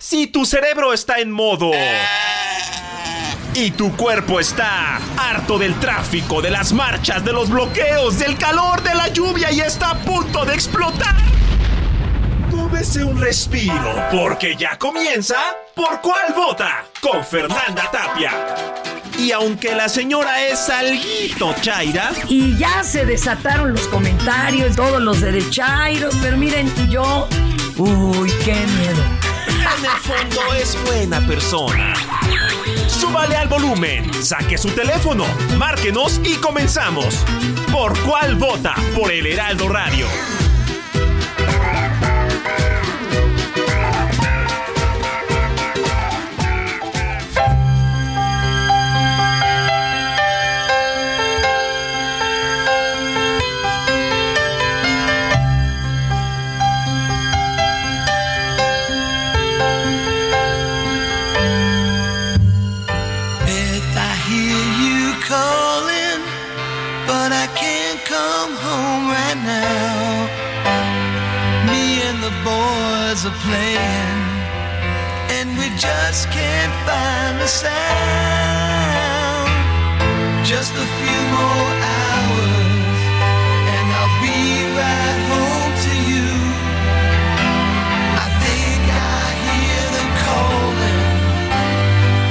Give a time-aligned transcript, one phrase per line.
[0.00, 1.72] Si tu cerebro está en modo
[3.52, 8.80] y tu cuerpo está harto del tráfico, de las marchas, de los bloqueos, del calor,
[8.84, 11.16] de la lluvia y está a punto de explotar.
[12.48, 15.34] Tómese un respiro, porque ya comienza
[15.74, 16.84] ¿Por cuál vota?
[17.00, 18.30] Con Fernanda Tapia.
[19.18, 25.20] Y aunque la señora es alguito chaira, Y ya se desataron los comentarios, todos los
[25.20, 27.26] derechairos, pero miren, yo.
[27.76, 29.17] Uy, qué miedo.
[29.78, 31.94] En el fondo es buena persona.
[32.88, 35.24] Súbale al volumen, saque su teléfono,
[35.56, 37.24] márquenos y comenzamos.
[37.70, 38.74] ¿Por cuál vota?
[38.96, 40.06] Por el Heraldo Radio.
[73.28, 74.20] Are playing,
[75.36, 77.78] and we just can't find the sound.
[80.46, 83.00] Just a few more hours,
[83.74, 84.40] and I'll be
[84.80, 86.28] right home to you.
[88.24, 91.08] I think I hear them calling.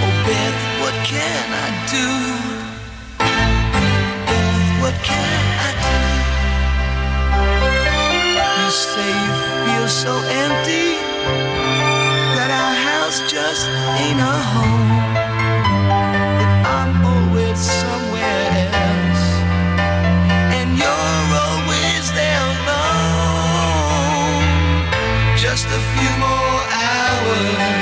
[0.04, 2.08] Oh, Beth, what can I do?
[4.26, 6.00] Beth, what can I do?
[8.58, 9.37] You say
[9.88, 11.00] feel so empty
[12.36, 13.68] that our house just
[14.04, 15.04] ain't a home.
[16.40, 18.48] That I'm always somewhere
[18.84, 19.26] else,
[20.58, 23.78] and you're always there alone.
[25.38, 27.77] Just a few more hours,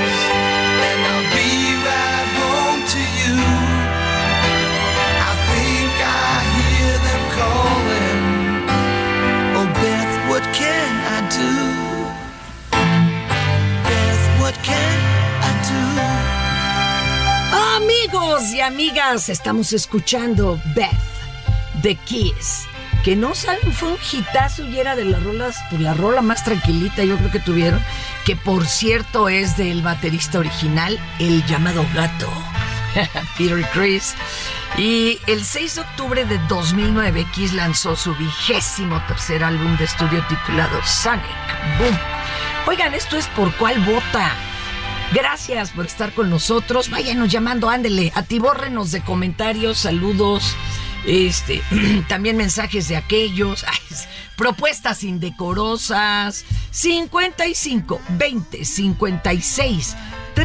[18.36, 20.90] Amigos y amigas, estamos escuchando Beth,
[21.82, 22.66] The Kiss.
[23.02, 26.44] Que no saben, fue un hitazo y era de las rolas, pues la rola más
[26.44, 27.82] tranquilita yo creo que tuvieron.
[28.26, 32.30] Que por cierto es del baterista original, el llamado gato,
[33.38, 34.16] Peter Chris.
[34.78, 40.22] Y el 6 de octubre de 2009, Kiss lanzó su vigésimo tercer álbum de estudio
[40.28, 41.24] titulado Sonic
[41.80, 41.98] Boom.
[42.68, 44.34] Oigan, esto es por cuál vota.
[45.14, 46.90] Gracias por estar con nosotros.
[46.90, 50.56] Váyanos llamando, ándele, atibórrenos de comentarios, saludos,
[51.06, 51.62] este,
[52.10, 53.66] también mensajes de aquellos,
[54.38, 56.46] propuestas indecorosas.
[56.72, 59.96] 55 20 56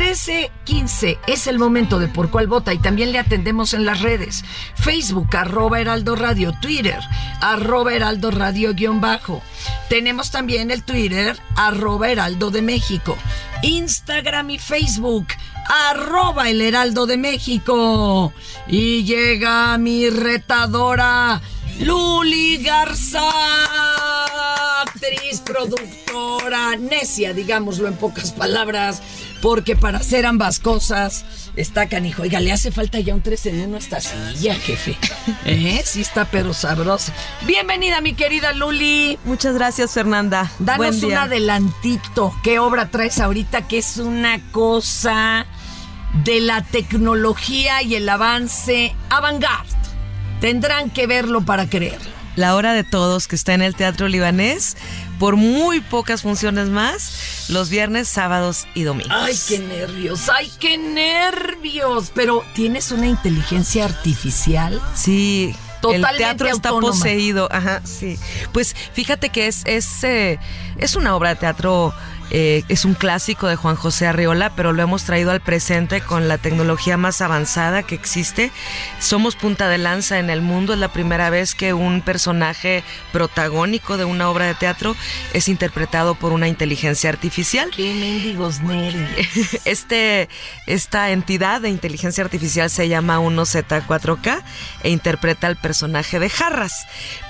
[0.00, 4.00] 13 15 es el momento de por cuál vota y también le atendemos en las
[4.00, 4.42] redes.
[4.74, 6.98] Facebook, arroba Heraldo Radio, Twitter,
[7.42, 9.42] arroba Heraldo Radio guion bajo.
[9.90, 13.14] Tenemos también el Twitter, arroba Heraldo de México.
[13.60, 15.26] Instagram y Facebook,
[15.90, 18.32] arroba el Heraldo de México.
[18.68, 21.42] Y llega mi retadora,
[21.78, 23.20] Luli Garza,
[25.00, 29.02] actriz, productora, necia, digámoslo en pocas palabras,
[29.40, 31.24] porque para hacer ambas cosas
[31.56, 32.22] está canijo.
[32.22, 34.96] Oiga, le hace falta ya un 3 en 1 a esta silla, jefe.
[35.44, 35.82] ¿Eh?
[35.84, 37.12] Sí está, pero sabrosa.
[37.46, 39.18] Bienvenida, mi querida Luli.
[39.24, 40.50] Muchas gracias, Fernanda.
[40.58, 42.34] Danos Buen un adelantito.
[42.42, 43.68] ¿Qué obra traes ahorita?
[43.68, 45.46] Que es una cosa
[46.24, 49.70] de la tecnología y el avance avant-garde.
[50.40, 52.19] Tendrán que verlo para creerlo.
[52.36, 54.76] La hora de todos que está en el Teatro Libanés
[55.18, 59.12] por muy pocas funciones más los viernes, sábados y domingos.
[59.14, 62.10] Ay, qué nervios, ay, qué nervios.
[62.14, 64.80] Pero tienes una inteligencia artificial.
[64.94, 65.54] Sí.
[65.80, 66.92] Totalmente el teatro está autónoma.
[66.92, 68.18] poseído, ajá, sí.
[68.52, 70.38] Pues fíjate que es, es, eh,
[70.76, 71.94] es una obra de teatro
[72.30, 76.28] eh, es un clásico de Juan José Arriola, pero lo hemos traído al presente con
[76.28, 78.50] la tecnología más avanzada que existe.
[79.00, 83.96] Somos punta de lanza en el mundo, es la primera vez que un personaje protagónico
[83.96, 84.96] de una obra de teatro
[85.32, 87.70] es interpretado por una inteligencia artificial.
[87.74, 89.10] Qué mendigos nervios.
[89.64, 90.28] Este,
[90.66, 94.42] esta entidad de inteligencia artificial se llama 1Z4K
[94.82, 96.86] e interpreta al personaje de Jarras.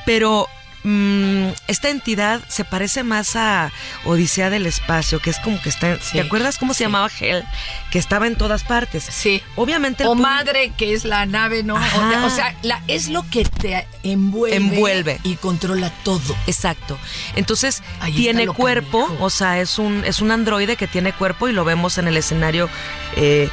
[0.07, 0.49] Pero
[0.85, 3.73] mm, esta entidad se parece más a
[4.05, 5.97] Odisea del Espacio, que es como que está...
[6.01, 6.85] Sí, ¿Te acuerdas cómo se sí.
[6.85, 7.45] llamaba Hell?
[7.91, 9.05] Que estaba en todas partes.
[9.05, 9.43] Sí.
[9.57, 10.03] Obviamente...
[10.03, 11.75] el O madre, que es la nave, ¿no?
[11.75, 12.25] O, Ajá.
[12.27, 15.21] o sea, la, es lo que te envuelve, Envuelve.
[15.23, 16.37] y controla todo.
[16.47, 16.99] Exacto.
[17.37, 21.53] Entonces Ahí tiene cuerpo, o sea, es un es un androide que tiene cuerpo y
[21.53, 22.69] lo vemos en el escenario
[23.17, 23.49] eh,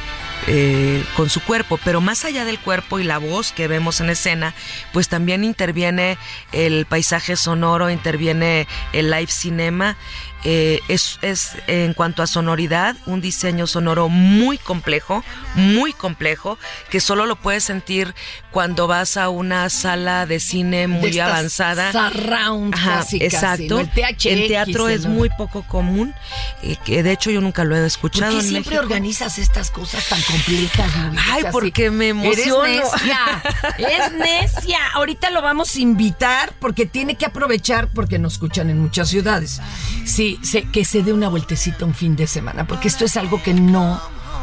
[0.46, 4.10] eh, con su cuerpo, pero más allá del cuerpo y la voz que vemos en
[4.10, 4.54] escena,
[4.92, 6.16] pues también interviene
[6.52, 9.96] el paisaje sonoro, interviene el live cinema.
[10.44, 15.24] eh, es, es en cuanto a sonoridad un diseño sonoro muy complejo,
[15.54, 16.58] muy complejo,
[16.90, 18.14] que solo lo puedes sentir
[18.50, 21.92] cuando vas a una sala de cine muy De avanzada.
[21.92, 23.74] surround Ajá, casi, casi, exacto.
[23.74, 23.80] ¿no?
[23.80, 25.10] El THX, teatro es ¿no?
[25.10, 26.14] muy poco común,
[26.62, 28.82] eh, que de hecho yo nunca lo he ¿Por escuchado qué en siempre México.
[28.86, 30.96] organizas estas cosas tan complejas?
[30.96, 31.20] Luis?
[31.30, 32.64] Ay, Así, porque me emociono.
[32.64, 33.42] Eres necia,
[33.78, 34.12] es
[34.52, 34.78] necia.
[34.94, 39.60] Ahorita lo vamos a invitar porque tiene que aprovechar porque nos escuchan en muchas ciudades.
[40.04, 43.42] Sí, sé que se dé una vueltecita un fin de semana porque esto es algo
[43.42, 44.00] que no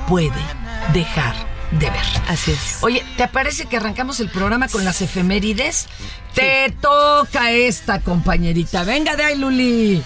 [0.07, 0.31] puede
[0.93, 2.03] dejar de ver.
[2.27, 2.77] Así es.
[2.81, 5.87] Oye, ¿te parece que arrancamos el programa con las efemérides?
[6.33, 8.83] Te toca esta, compañerita.
[8.83, 10.03] Venga de ahí, Luli.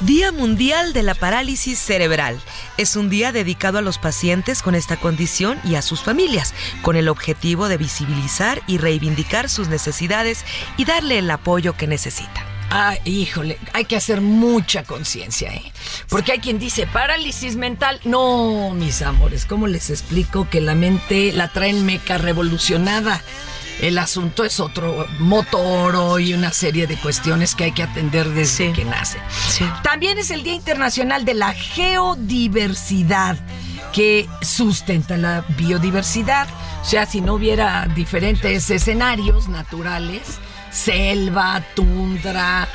[0.00, 2.40] Día Mundial de la Parálisis Cerebral.
[2.76, 6.96] Es un día dedicado a los pacientes con esta condición y a sus familias, con
[6.96, 10.44] el objetivo de visibilizar y reivindicar sus necesidades
[10.76, 12.51] y darle el apoyo que necesitan.
[12.74, 15.72] Ah, híjole, hay que hacer mucha conciencia, ¿eh?
[16.08, 18.00] Porque hay quien dice parálisis mental.
[18.04, 23.20] No, mis amores, ¿cómo les explico que la mente la traen meca revolucionada?
[23.82, 28.68] El asunto es otro motor y una serie de cuestiones que hay que atender desde
[28.68, 28.72] Sí.
[28.72, 29.18] que nace.
[29.48, 29.66] Sí.
[29.82, 33.36] También es el Día Internacional de la Geodiversidad,
[33.92, 36.48] que sustenta la biodiversidad.
[36.80, 40.38] O sea, si no hubiera diferentes escenarios naturales,
[40.72, 42.68] selva, tundra,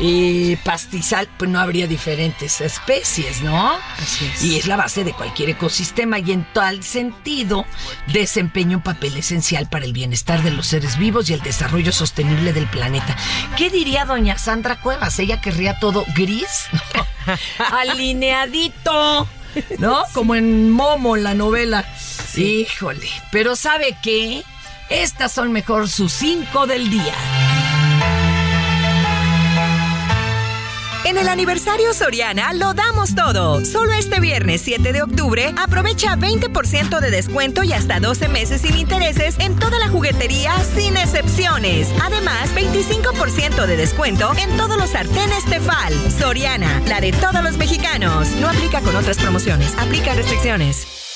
[0.00, 3.76] eh, pastizal, pues no habría diferentes especies, ¿no?
[3.98, 4.44] Así es.
[4.44, 7.66] Y es la base de cualquier ecosistema y en tal sentido
[8.06, 12.52] desempeña un papel esencial para el bienestar de los seres vivos y el desarrollo sostenible
[12.52, 13.16] del planeta.
[13.56, 15.18] ¿Qué diría doña Sandra Cuevas?
[15.18, 16.68] Ella querría todo gris,
[17.72, 19.26] alineadito,
[19.78, 20.04] ¿no?
[20.12, 21.84] Como en Momo, la novela.
[22.36, 24.44] Híjole, pero ¿sabe qué?
[24.90, 27.14] Estas son mejor sus cinco del día.
[31.04, 33.64] En el aniversario Soriana lo damos todo.
[33.66, 38.76] Solo este viernes 7 de octubre aprovecha 20% de descuento y hasta 12 meses sin
[38.76, 41.88] intereses en toda la juguetería sin excepciones.
[42.02, 45.94] Además, 25% de descuento en todos los sartenes Tefal.
[46.18, 48.28] Soriana, la de todos los mexicanos.
[48.40, 49.74] No aplica con otras promociones.
[49.78, 51.07] Aplica restricciones.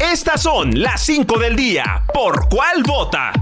[0.00, 2.02] Estas son las 5 del día.
[2.12, 3.32] ¿Por cuál vota?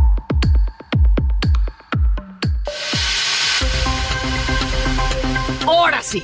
[5.66, 6.22] Ahora sí,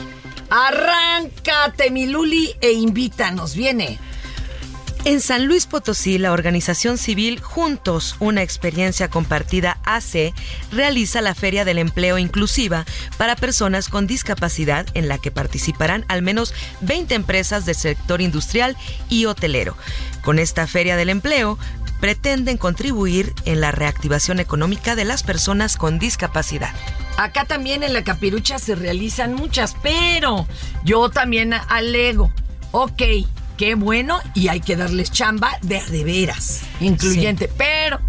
[0.48, 3.56] arráncate, mi Luli, e invítanos.
[3.56, 3.98] Viene.
[5.06, 10.34] En San Luis Potosí, la organización civil Juntos, una experiencia compartida AC,
[10.72, 12.84] realiza la Feria del Empleo Inclusiva
[13.16, 16.52] para personas con discapacidad en la que participarán al menos
[16.82, 18.76] 20 empresas del sector industrial
[19.08, 19.74] y hotelero.
[20.22, 21.58] Con esta Feria del Empleo,
[22.00, 26.74] pretenden contribuir en la reactivación económica de las personas con discapacidad.
[27.16, 30.46] Acá también en la capirucha se realizan muchas, pero
[30.84, 32.30] yo también alego.
[32.72, 33.02] Ok,
[33.60, 37.50] qué bueno y hay que darles chamba de de veras, incluyente.
[37.58, 38.00] Pero,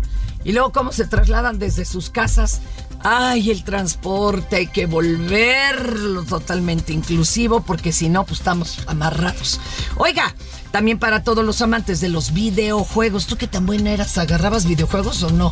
[0.45, 2.61] y luego cómo se trasladan desde sus casas.
[3.03, 9.59] Ay, el transporte, hay que volverlo totalmente inclusivo porque si no, pues estamos amarrados.
[9.97, 10.33] Oiga,
[10.71, 14.17] también para todos los amantes de los videojuegos, ¿tú qué tan buena eras?
[14.17, 15.51] ¿Agarrabas videojuegos o no?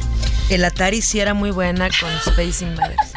[0.50, 3.12] El Atari sí era muy buena con Space Invaders.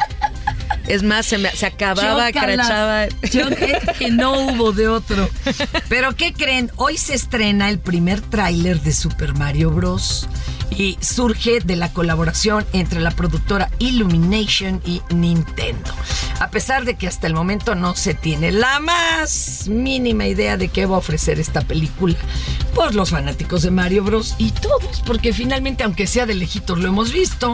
[0.87, 2.67] Es más, se, me- se acababa, Chócalas.
[2.67, 3.07] crachaba.
[3.31, 5.29] Yo que, que no hubo de otro.
[5.89, 6.71] Pero ¿qué creen?
[6.75, 10.27] Hoy se estrena el primer tráiler de Super Mario Bros.
[10.75, 15.91] Y surge de la colaboración entre la productora Illumination y Nintendo.
[16.39, 20.69] A pesar de que hasta el momento no se tiene la más mínima idea de
[20.69, 22.15] qué va a ofrecer esta película,
[22.73, 24.33] pues los fanáticos de Mario Bros.
[24.39, 27.53] y todos, porque finalmente, aunque sea de lejitos, lo hemos visto,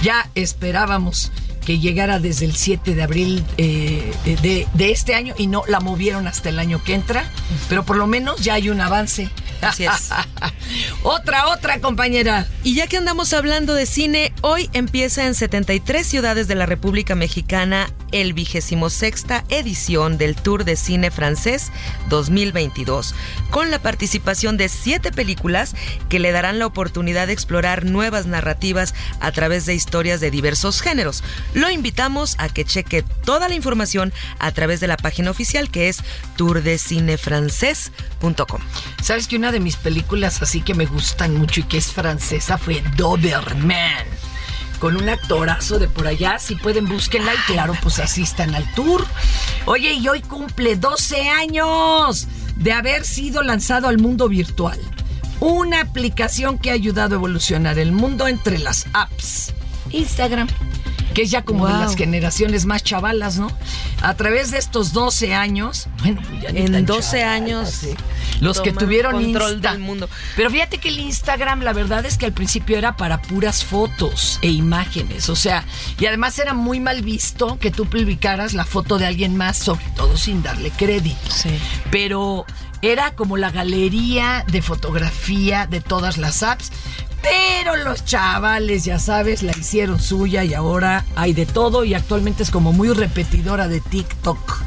[0.00, 1.32] ya esperábamos
[1.64, 5.80] que llegara desde el 7 de abril eh, de, de este año y no la
[5.80, 7.24] movieron hasta el año que entra,
[7.68, 9.28] pero por lo menos ya hay un avance.
[9.64, 10.10] Así es.
[11.02, 12.46] otra, otra compañera.
[12.62, 17.14] Y ya que andamos hablando de cine, hoy empieza en 73 ciudades de la República
[17.14, 21.72] Mexicana el vigésimo sexta edición del Tour de Cine Francés
[22.10, 23.14] 2022,
[23.50, 25.74] con la participación de siete películas
[26.08, 30.80] que le darán la oportunidad de explorar nuevas narrativas a través de historias de diversos
[30.80, 31.24] géneros.
[31.54, 35.88] Lo invitamos a que cheque toda la información a través de la página oficial que
[35.88, 35.98] es
[36.36, 38.60] tourdecinefrancés.com.
[39.02, 42.58] ¿Sabes que una de mis películas así que me gustan mucho y que es francesa
[42.58, 44.04] fue Doberman?
[44.80, 49.06] Con un actorazo de por allá, si pueden búsquenla y claro, pues asistan al tour.
[49.64, 54.78] Oye, y hoy cumple 12 años de haber sido lanzado al mundo virtual.
[55.40, 59.54] Una aplicación que ha ayudado a evolucionar el mundo entre las apps.
[59.90, 60.48] Instagram,
[61.14, 63.50] que es ya como de las generaciones más chavalas, ¿no?
[64.02, 67.84] A través de estos 12 años, bueno, pues ya ni En tan 12 chavalas, años
[67.84, 67.96] ¿eh?
[68.40, 69.70] los que tuvieron control Insta.
[69.70, 70.08] del mundo.
[70.36, 74.38] Pero fíjate que el Instagram, la verdad es que al principio era para puras fotos
[74.42, 75.64] e imágenes, o sea,
[75.98, 79.84] y además era muy mal visto que tú publicaras la foto de alguien más, sobre
[79.96, 81.30] todo sin darle crédito.
[81.30, 81.50] Sí.
[81.90, 82.44] Pero
[82.82, 86.70] era como la galería de fotografía de todas las apps.
[87.24, 92.42] Pero los chavales, ya sabes, la hicieron suya y ahora hay de todo y actualmente
[92.42, 94.62] es como muy repetidora de TikTok.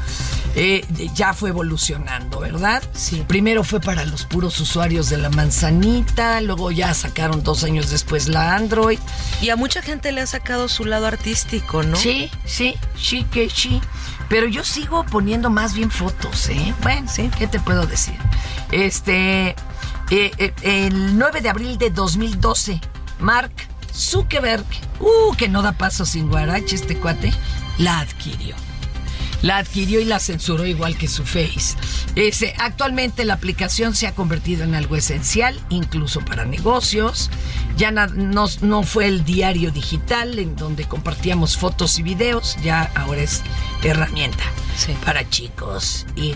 [0.60, 0.84] Eh,
[1.14, 2.82] ya fue evolucionando, ¿verdad?
[2.92, 3.24] Sí.
[3.28, 8.26] Primero fue para los puros usuarios de la manzanita, luego ya sacaron dos años después
[8.26, 8.98] la Android.
[9.40, 11.96] Y a mucha gente le ha sacado su lado artístico, ¿no?
[11.96, 13.80] Sí, sí, sí que sí.
[14.28, 16.74] Pero yo sigo poniendo más bien fotos, ¿eh?
[16.82, 18.16] Bueno, sí, ¿qué te puedo decir?
[18.72, 19.54] Este,
[20.10, 22.80] eh, eh, el 9 de abril de 2012,
[23.20, 23.52] Mark
[23.92, 24.64] Zuckerberg,
[25.00, 27.32] uh, que no da paso sin guarache este cuate,
[27.78, 28.67] la adquirió.
[29.42, 31.76] La adquirió y la censuró igual que su Face.
[32.16, 37.30] Ese, actualmente la aplicación se ha convertido en algo esencial, incluso para negocios.
[37.76, 42.90] Ya na- no, no fue el diario digital en donde compartíamos fotos y videos, ya
[42.96, 43.42] ahora es
[43.84, 44.42] herramienta
[44.76, 44.92] Sí.
[45.04, 46.32] para chicos y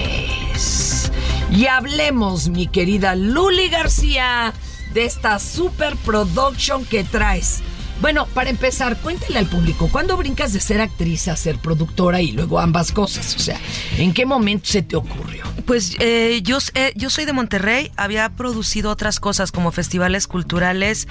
[0.00, 1.10] grandes.
[1.50, 4.52] Y hablemos, mi querida Luli García,
[4.94, 7.60] de esta super production que traes.
[8.00, 12.32] Bueno, para empezar, cuéntale al público, ¿cuándo brincas de ser actriz a ser productora y
[12.32, 13.36] luego ambas cosas?
[13.36, 13.60] O sea,
[13.98, 15.44] ¿en qué momento se te ocurrió?
[15.66, 21.08] Pues eh, yo, eh, yo soy de Monterrey, había producido otras cosas como festivales culturales,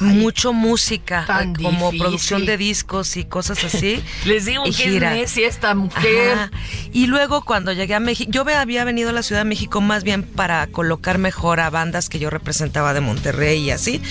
[0.00, 2.00] mucho música, tan eh, como difícil.
[2.00, 4.02] producción de discos y cosas así.
[4.24, 5.14] Les digo y que gira.
[5.14, 6.32] es necia esta mujer.
[6.32, 6.50] Ajá.
[6.92, 9.80] Y luego cuando llegué a México, yo me había venido a la Ciudad de México
[9.80, 14.02] más bien para colocar mejor a bandas que yo representaba de Monterrey y así.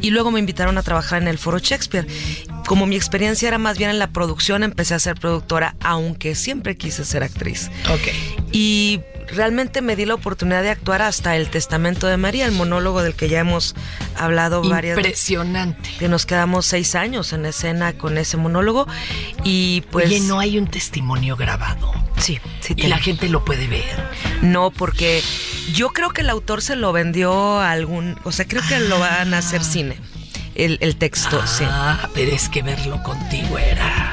[0.00, 2.06] Y luego me invitaron a trabajar en el Foro Shakespeare.
[2.66, 6.76] Como mi experiencia era más bien en la producción, empecé a ser productora, aunque siempre
[6.76, 7.70] quise ser actriz.
[7.90, 8.08] Ok.
[8.52, 13.02] Y realmente me di la oportunidad de actuar hasta El Testamento de María, el monólogo
[13.02, 13.74] del que ya hemos
[14.16, 15.30] hablado varias veces.
[15.30, 15.90] Impresionante.
[15.98, 18.86] Que nos quedamos seis años en escena con ese monólogo.
[19.42, 20.06] Y pues.
[20.06, 21.92] Oye, no hay un testimonio grabado.
[22.18, 22.72] Sí, sí.
[22.72, 22.88] Y tengo.
[22.90, 23.84] la gente lo puede ver.
[24.42, 25.22] No, porque
[25.72, 28.18] yo creo que el autor se lo vendió a algún.
[28.24, 29.98] O sea, creo que lo van a hacer cine.
[30.54, 31.64] El, el texto, sí.
[31.66, 34.12] Ah, pero es que verlo contigo era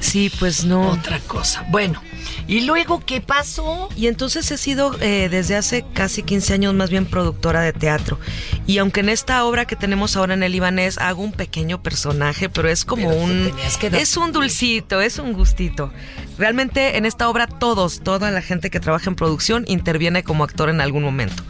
[0.00, 0.90] Sí, pues no.
[0.90, 1.64] otra cosa.
[1.68, 2.02] Bueno,
[2.48, 3.88] ¿y luego qué pasó?
[3.96, 8.18] Y entonces he sido eh, desde hace casi 15 años más bien productora de teatro.
[8.66, 12.48] Y aunque en esta obra que tenemos ahora en el Ibanés hago un pequeño personaje,
[12.48, 13.52] pero es como Pero un...
[13.78, 15.92] que Es un dulcito, es un gustito.
[16.38, 20.68] Realmente en esta obra todos, toda la gente que trabaja en producción interviene como actor
[20.70, 21.42] en algún momento.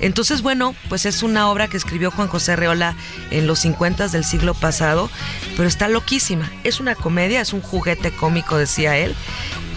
[0.00, 2.94] Entonces, bueno, pues es una obra que escribió Juan José Reola
[3.30, 5.10] en los 50 del siglo pasado,
[5.56, 6.50] pero está loquísima.
[6.62, 9.16] Es una comedia, es un juguete cómico, decía él,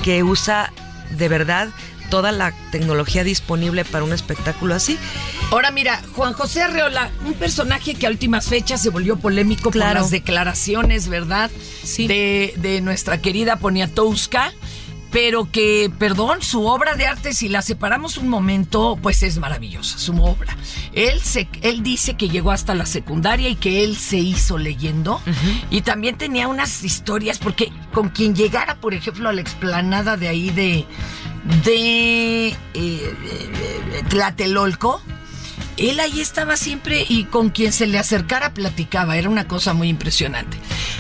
[0.04, 0.72] que usa
[1.12, 1.70] de verdad
[2.10, 4.98] toda la tecnología disponible para un espectáculo así.
[5.52, 9.94] Ahora mira, Juan José Arreola, un personaje que a últimas fechas se volvió polémico Claro.
[9.94, 11.50] por las declaraciones, ¿verdad?
[11.84, 12.08] Sí.
[12.08, 14.52] De, de nuestra querida Poniatowska,
[15.12, 19.98] pero que, perdón, su obra de arte, si la separamos un momento, pues es maravillosa,
[19.98, 20.56] su obra.
[20.94, 25.22] Él, se, él dice que llegó hasta la secundaria y que él se hizo leyendo.
[25.70, 30.30] Y también tenía unas historias, porque con quien llegara, por ejemplo, a la explanada de
[30.30, 30.86] ahí de,
[31.66, 35.02] de eh, eh, Tlatelolco,
[35.78, 39.90] él ahí estaba siempre y con quien se le acercara platicaba, era una cosa muy
[39.90, 40.58] impresionante.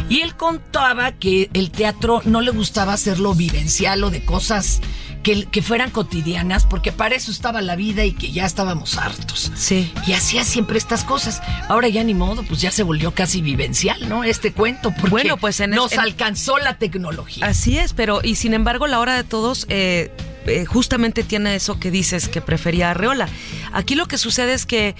[0.09, 4.81] Y él contaba que el teatro no le gustaba hacerlo vivencial o de cosas
[5.23, 9.51] que, que fueran cotidianas, porque para eso estaba la vida y que ya estábamos hartos.
[9.55, 9.91] Sí.
[10.07, 11.41] Y hacía siempre estas cosas.
[11.69, 14.23] Ahora ya ni modo, pues ya se volvió casi vivencial, ¿no?
[14.23, 17.45] Este cuento, porque Bueno, pues en nos en- alcanzó la tecnología.
[17.45, 20.11] Así es, pero y sin embargo la hora de todos eh,
[20.47, 23.27] eh, justamente tiene eso que dices que prefería Arreola.
[23.73, 24.95] Aquí lo que sucede es que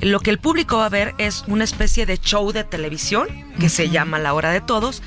[0.00, 3.68] lo que el público va a ver es una especie de show de televisión que
[3.68, 5.02] se llama La Hora de Todos,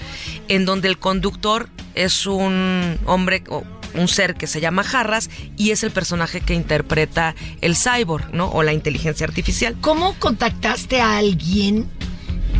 [0.49, 3.63] en donde el conductor es un hombre o
[3.95, 8.49] un ser que se llama Jarras y es el personaje que interpreta el cyborg, ¿no?
[8.49, 9.75] O la inteligencia artificial.
[9.81, 11.89] ¿Cómo contactaste a alguien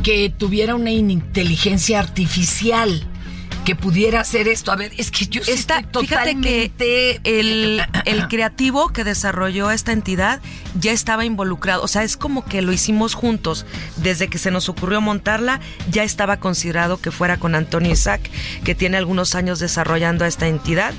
[0.04, 3.08] que tuviera una inteligencia artificial
[3.64, 4.72] que pudiera hacer esto?
[4.72, 7.22] A ver, es que yo Esta- estoy fíjate que totalmente...
[7.24, 10.42] el, el creativo que desarrolló esta entidad
[10.80, 11.82] ya estaba involucrado.
[11.84, 13.66] O sea, es como que lo hicimos juntos.
[13.98, 18.22] Desde que se nos ocurrió montarla, ya estaba considerado que fuera con Antonio Isaac,
[18.64, 20.94] que tiene algunos años desarrollando esta entidad.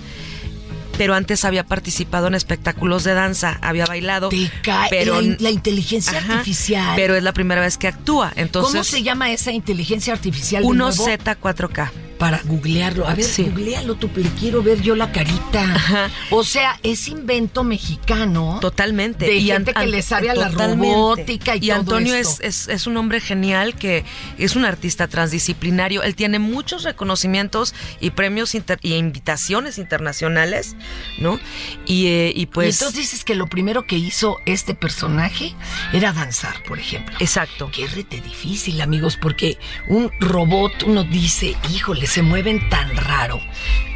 [0.97, 4.29] Pero antes había participado en espectáculos de danza, había bailado.
[4.29, 6.93] Te cae pero, la, la inteligencia Ajá, artificial.
[6.95, 8.33] Pero es la primera vez que actúa.
[8.37, 10.63] Entonces, ¿Cómo se llama esa inteligencia artificial?
[10.63, 10.93] de nuevo?
[10.93, 11.91] 1Z4K.
[12.19, 13.07] Para googlearlo.
[13.09, 13.43] A ver, Sí.
[13.45, 15.63] googlealo tú, le quiero ver yo la carita.
[15.63, 16.11] Ajá.
[16.31, 18.59] O sea, es invento mexicano.
[18.61, 19.27] Totalmente.
[19.27, 22.43] De Y gente An- que le sabe a la robótica y, Y todo Antonio esto.
[22.43, 24.05] es, es, es un hombre genial que
[24.39, 26.03] es un artista transdisciplinario.
[26.03, 30.77] Él tiene muchos reconocimientos y premios inter- y invitaciones internacionales,
[31.19, 31.39] ¿no?
[31.87, 32.77] Y, eh, y Y pues...
[32.81, 35.55] entonces dices que lo primero que hizo este personaje
[35.93, 37.17] era danzar, por ejemplo.
[37.21, 37.71] Exacto.
[37.73, 43.41] Qué rete difícil, amigos, porque un robot, uno dice, híjole, se mueven tan raro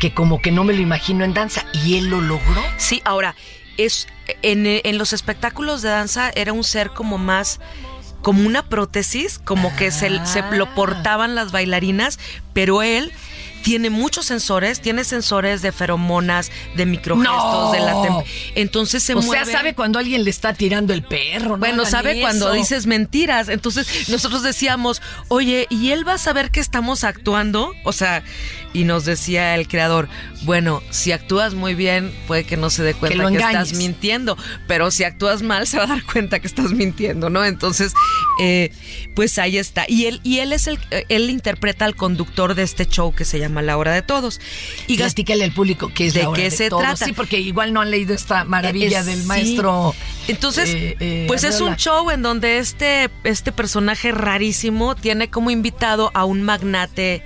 [0.01, 1.65] que como que no me lo imagino en danza.
[1.73, 2.63] Y él lo logró.
[2.77, 3.35] Sí, ahora,
[3.77, 4.07] es
[4.43, 7.61] en, en los espectáculos de danza era un ser como más
[8.23, 10.51] como una prótesis, como que se, se Ah.
[10.51, 12.19] lo portaban las bailarinas,
[12.53, 13.13] pero él
[13.63, 17.73] tiene muchos sensores, tiene sensores de feromonas, de microgestos, ¡No!
[17.73, 17.99] de la
[18.55, 19.45] entonces se o mueve.
[19.45, 21.51] sea, sabe cuando alguien le está tirando el perro.
[21.51, 23.49] no Bueno, sabe cuando dices mentiras.
[23.49, 27.73] Entonces nosotros decíamos, oye, ¿y él va a saber que estamos actuando?
[27.85, 28.23] O sea,
[28.79, 30.09] y nos decía el creador,
[30.43, 34.91] bueno, si actúas muy bien, puede que no se dé cuenta que, estás mintiendo, pero
[34.91, 37.45] si actúas mal, se va a dar cuenta que estás mintiendo, ¿no?
[37.45, 37.93] Entonces,
[38.41, 38.71] eh,
[39.15, 39.85] pues ahí está.
[39.89, 43.25] Y él, y él es el, eh, él interpreta al conductor de este show que
[43.25, 44.41] se llama La Hora de Todos.
[44.87, 46.83] Y Gast- Platícale al público qué es ¿De la hora qué de se todos.
[46.83, 47.05] trata?
[47.07, 49.27] Sí, porque igual no han leído esta maravilla Es- del sí.
[49.27, 49.95] maestro.
[50.29, 55.51] Entonces, eh, eh, pues es un show en donde este, este personaje rarísimo tiene como
[55.51, 57.23] invitado a un magnate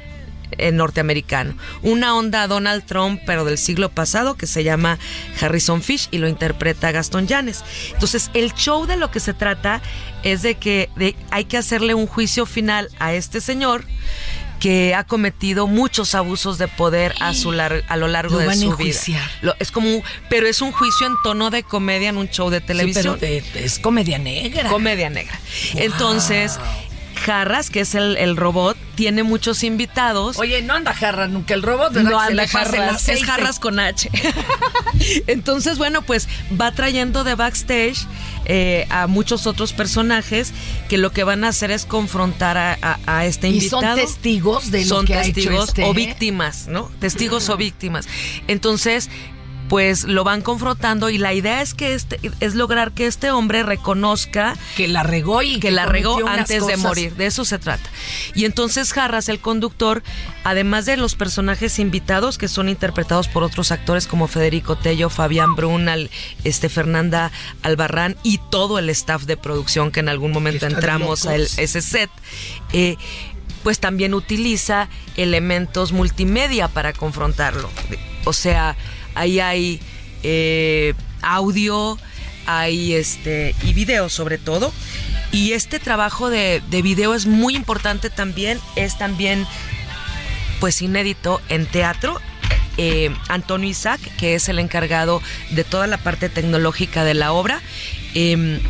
[0.58, 1.54] eh, norteamericano.
[1.82, 4.98] Una onda Donald Trump, pero del siglo pasado, que se llama
[5.40, 7.64] Harrison Fish y lo interpreta Gastón Llanes.
[7.92, 9.82] Entonces, el show de lo que se trata
[10.22, 13.84] es de que de- hay que hacerle un juicio final a este señor
[14.60, 18.54] que ha cometido muchos abusos de poder a su lar- a lo largo Lo de
[18.54, 19.00] su vida.
[19.40, 22.60] Lo- es como, pero es un juicio en tono de comedia en un show de
[22.60, 23.16] Sí, televisión.
[23.18, 24.68] pero de- es comedia negra.
[24.70, 25.36] Comedia negra.
[25.74, 26.60] Entonces,
[27.24, 30.38] Jarras, que es el, el robot, tiene muchos invitados.
[30.38, 32.10] Oye, no anda jarra nunca el robot, ¿verdad?
[32.10, 34.10] no Que anda jarras, es jarras con H.
[35.26, 36.28] Entonces, bueno, pues
[36.60, 38.06] va trayendo de backstage
[38.44, 40.52] eh, a muchos otros personajes
[40.88, 43.82] que lo que van a hacer es confrontar a, a- a este Y invitado.
[43.82, 46.90] son testigos de lo Son que ha hecho testigos este, o víctimas, ¿no?
[47.00, 48.06] Testigos o víctimas.
[48.48, 49.08] Entonces,
[49.72, 53.62] pues lo van confrontando y la idea es que este es lograr que este hombre
[53.62, 57.14] reconozca Que la regó y que la regó antes de morir.
[57.14, 57.88] De eso se trata.
[58.34, 60.02] Y entonces Jarras, el conductor,
[60.44, 65.56] además de los personajes invitados que son interpretados por otros actores como Federico Tello, Fabián
[65.56, 66.10] Brunal,
[66.44, 67.32] este Fernanda
[67.62, 71.80] Albarrán y todo el staff de producción que en algún momento entramos a el- ese
[71.80, 72.10] set.
[72.74, 72.98] eh,
[73.62, 77.70] pues también utiliza elementos multimedia para confrontarlo.
[78.26, 78.76] O sea,
[79.14, 79.80] ahí hay
[80.22, 81.98] eh, audio,
[82.46, 84.72] hay este y video sobre todo.
[85.30, 89.46] Y este trabajo de, de video es muy importante también, es también
[90.60, 92.20] pues inédito en teatro.
[92.78, 95.20] Eh, Antonio Isaac, que es el encargado
[95.50, 97.60] de toda la parte tecnológica de la obra,
[98.14, 98.60] eh,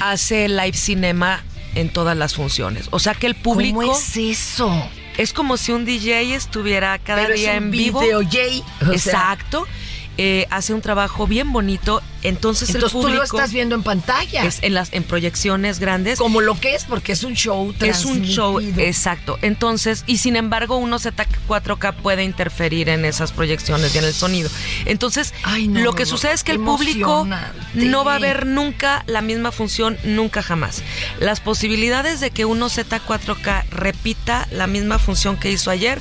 [0.00, 1.42] hace live cinema
[1.74, 2.88] en todas las funciones.
[2.90, 4.90] O sea que el público ¿Cómo es eso?
[5.18, 8.00] Es como si un DJ estuviera cada Pero es día un en vivo.
[8.00, 8.62] video Jay.
[8.82, 9.66] o sea, Exacto.
[10.18, 12.02] Eh, hace un trabajo bien bonito.
[12.22, 14.44] Entonces, Entonces el tú público lo estás viendo en pantalla.
[14.44, 16.18] es en las en proyecciones grandes.
[16.18, 19.38] como lo que es, porque es un show Es un show, exacto.
[19.42, 24.50] Entonces, y sin embargo, uno Z4K puede interferir en esas proyecciones y en el sonido.
[24.86, 27.28] Entonces, Ay, no, lo que no, sucede es que el público
[27.74, 30.82] no va a ver nunca la misma función, nunca jamás.
[31.20, 36.00] Las posibilidades de que uno Z4K repita la misma función que hizo ayer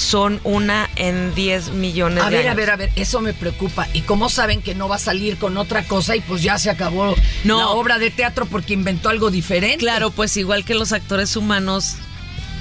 [0.00, 2.56] son una en 10 millones A de ver, a años.
[2.56, 3.86] ver, a ver, eso me preocupa.
[3.92, 6.70] ¿Y cómo saben que no va a salir con otra cosa y pues ya se
[6.70, 7.58] acabó No.
[7.58, 9.78] la obra de teatro porque inventó algo diferente?
[9.78, 11.96] Claro, pues igual que los actores humanos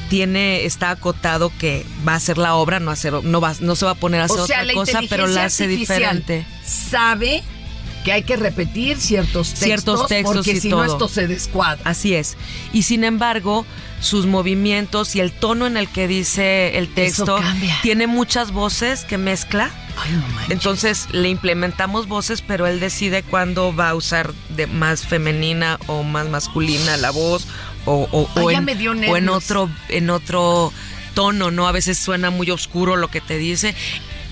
[0.10, 3.86] tiene está acotado que va a hacer la obra, no hacer no va no se
[3.86, 6.45] va a poner a hacer o sea, otra la cosa, pero la hace diferente.
[6.65, 7.43] Sabe
[8.03, 11.81] que hay que repetir ciertos textos, Ciertos textos porque si no esto se descuadra.
[11.85, 12.38] Así es.
[12.73, 13.65] Y sin embargo,
[14.01, 17.38] sus movimientos y el tono en el que dice el texto
[17.81, 19.69] tiene muchas voces que mezcla.
[19.97, 20.23] Ay, no.
[20.53, 26.03] Entonces le implementamos voces, pero él decide cuándo va a usar de más femenina o
[26.03, 27.47] más masculina la voz
[27.85, 28.65] o, o- o Ay, en,
[29.12, 30.71] o en otro en otro
[31.15, 31.67] tono, ¿no?
[31.67, 33.75] A veces suena muy oscuro lo que te dice.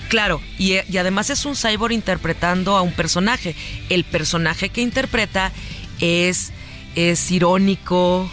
[0.10, 3.56] Claro, y, y además es un cyborg interpretando a un personaje.
[3.90, 5.52] El personaje que interpreta
[6.00, 6.52] es,
[6.96, 8.30] es irónico,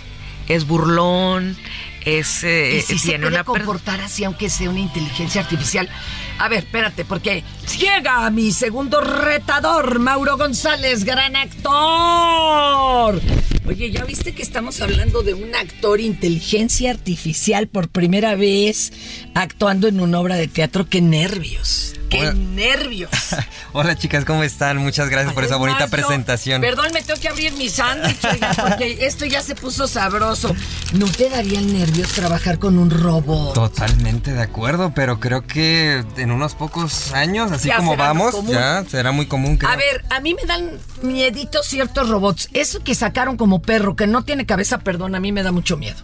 [0.49, 1.57] es burlón,
[2.05, 5.89] es eh, y si se tiene puede una comportar así aunque sea una inteligencia artificial.
[6.39, 7.45] A ver, espérate, porque
[7.79, 13.21] llega mi segundo retador, Mauro González, gran actor.
[13.67, 18.93] Oye, ¿ya viste que estamos hablando de un actor inteligencia artificial por primera vez
[19.35, 20.87] actuando en una obra de teatro?
[20.87, 21.95] ¡Qué nervios!
[22.15, 23.11] ¡Qué nervios!
[23.73, 24.77] Hola chicas, ¿cómo están?
[24.79, 26.61] Muchas gracias por esa bonita yo- presentación.
[26.61, 28.19] Perdón, me tengo que abrir mi sándwich,
[28.57, 30.55] porque esto ya se puso sabroso.
[30.93, 33.55] ¿No te darían nervios trabajar con un robot?
[33.55, 38.85] Totalmente de acuerdo, pero creo que en unos pocos años, así Ya como vamos, ya
[38.89, 39.57] será muy común.
[39.57, 39.71] Creo.
[39.71, 40.71] A ver, a mí me dan
[41.03, 42.49] miedito ciertos robots.
[42.53, 45.77] Eso que sacaron como perro, que no tiene cabeza, perdón, a mí me da mucho
[45.77, 45.97] miedo.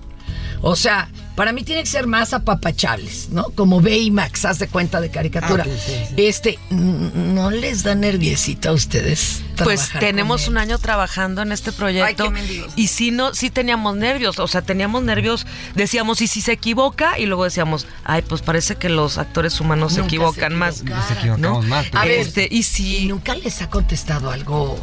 [0.63, 3.45] O sea, para mí tiene que ser más apapachables, ¿no?
[3.55, 5.65] Como Baymax, haz de cuenta de caricatura.
[5.67, 6.15] Ah, ok, sí, sí.
[6.17, 9.43] Este, ¿no les da nerviosito a ustedes?
[9.63, 14.39] Pues tenemos un año trabajando en este proyecto Ay, y sí no sí teníamos nervios,
[14.39, 18.77] o sea, teníamos nervios, decíamos y si se equivoca y luego decíamos, ay, pues parece
[18.77, 20.81] que los actores humanos se Nunca se equivocan más.
[20.81, 21.09] equivocaran.
[21.09, 21.69] Nos equivocamos ¿no?
[21.69, 21.87] más.
[21.93, 24.79] A ver, Este, y ¿Y si nunca les ha contestado algo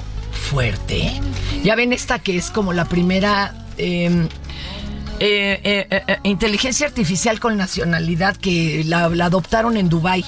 [0.50, 1.22] fuerte?
[1.64, 4.28] Ya ven esta que es como la primera eh,
[5.20, 10.24] eh, eh, eh, eh, inteligencia artificial con nacionalidad que la, la adoptaron en Dubai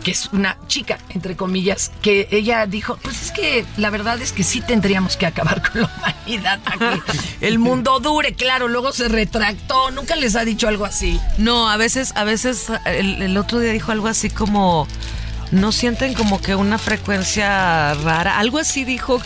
[0.00, 4.32] que es una chica, entre comillas, que ella dijo, pues es que la verdad es
[4.32, 7.02] que sí tendríamos que acabar con la humanidad para que
[7.46, 11.20] el mundo dure, claro, luego se retractó, nunca les ha dicho algo así.
[11.38, 14.88] no, a veces a veces el, el otro día dijo algo así como
[15.50, 19.20] no sienten como que una frecuencia rara, algo así dijo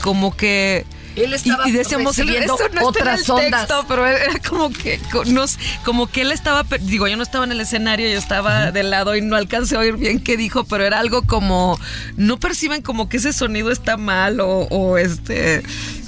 [0.00, 3.60] como que Él estaba y, y decíamos recibiendo esto no está en otras el ondas.
[3.68, 7.52] texto, pero era como que nos- como que él estaba digo yo no estaba en
[7.52, 10.84] el escenario yo estaba del lado y no alcancé a oír bien qué dijo pero
[10.84, 11.78] era algo como
[12.16, 15.62] no perciben como que ese sonido está mal o, o este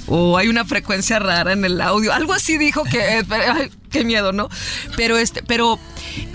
[0.07, 2.13] o hay una frecuencia rara en el audio.
[2.13, 4.49] Algo así dijo que eh, ay, qué miedo no
[4.95, 5.79] pero este pero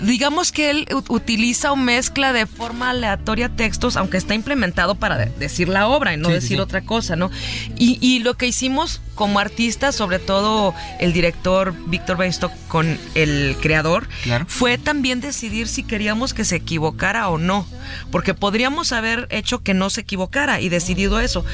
[0.01, 5.31] digamos que él utiliza o mezcla de forma aleatoria textos aunque está implementado para de-
[5.39, 6.59] decir la obra y no Sí, decir sí.
[6.61, 7.29] otra cosa, ¿no?
[7.77, 13.55] Y, y lo que hicimos como artistas, sobre todo el director Víctor Weinstock con el
[13.61, 14.45] creador, Claro.
[14.47, 17.67] fue también decidir si queríamos que se equivocara o no,
[18.11, 21.45] porque podríamos haber hecho que no se equivocara y decidido eso,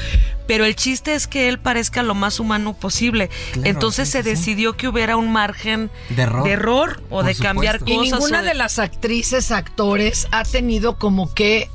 [0.46, 3.28] pero el chiste es que él parezca lo más humano posible.
[3.52, 7.02] Claro, Entonces sí, se decidió que hubiera un margen De error.
[7.10, 8.00] o Por de cambiar supuesto.
[8.16, 8.19] cosas.
[8.24, 11.70] O de las actrices, actores ha tenido como que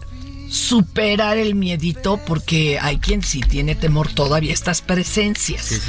[0.47, 5.81] superar el miedito porque hay quien sí tiene temor todavía a estas presencias.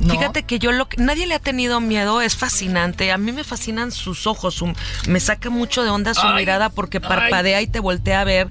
[0.00, 0.14] ¿no?
[0.14, 3.10] Fíjate que yo lo que nadie le ha tenido miedo, es fascinante.
[3.10, 4.72] A mí me fascinan sus ojos, su-
[5.08, 7.08] me saca mucho de onda su Ay, mirada porque ay.
[7.08, 8.48] parpadea y te voltea a ver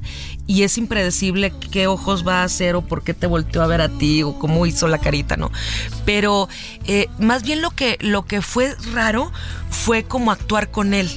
[0.47, 3.80] y es impredecible qué ojos va a hacer o por qué te volteó a ver
[3.82, 5.49] a ti o cómo hizo la carita, ¿no?
[6.06, 6.49] Pero
[6.86, 9.32] eh, más bien lo que lo que fue raro
[9.69, 11.10] fue como actuar con él,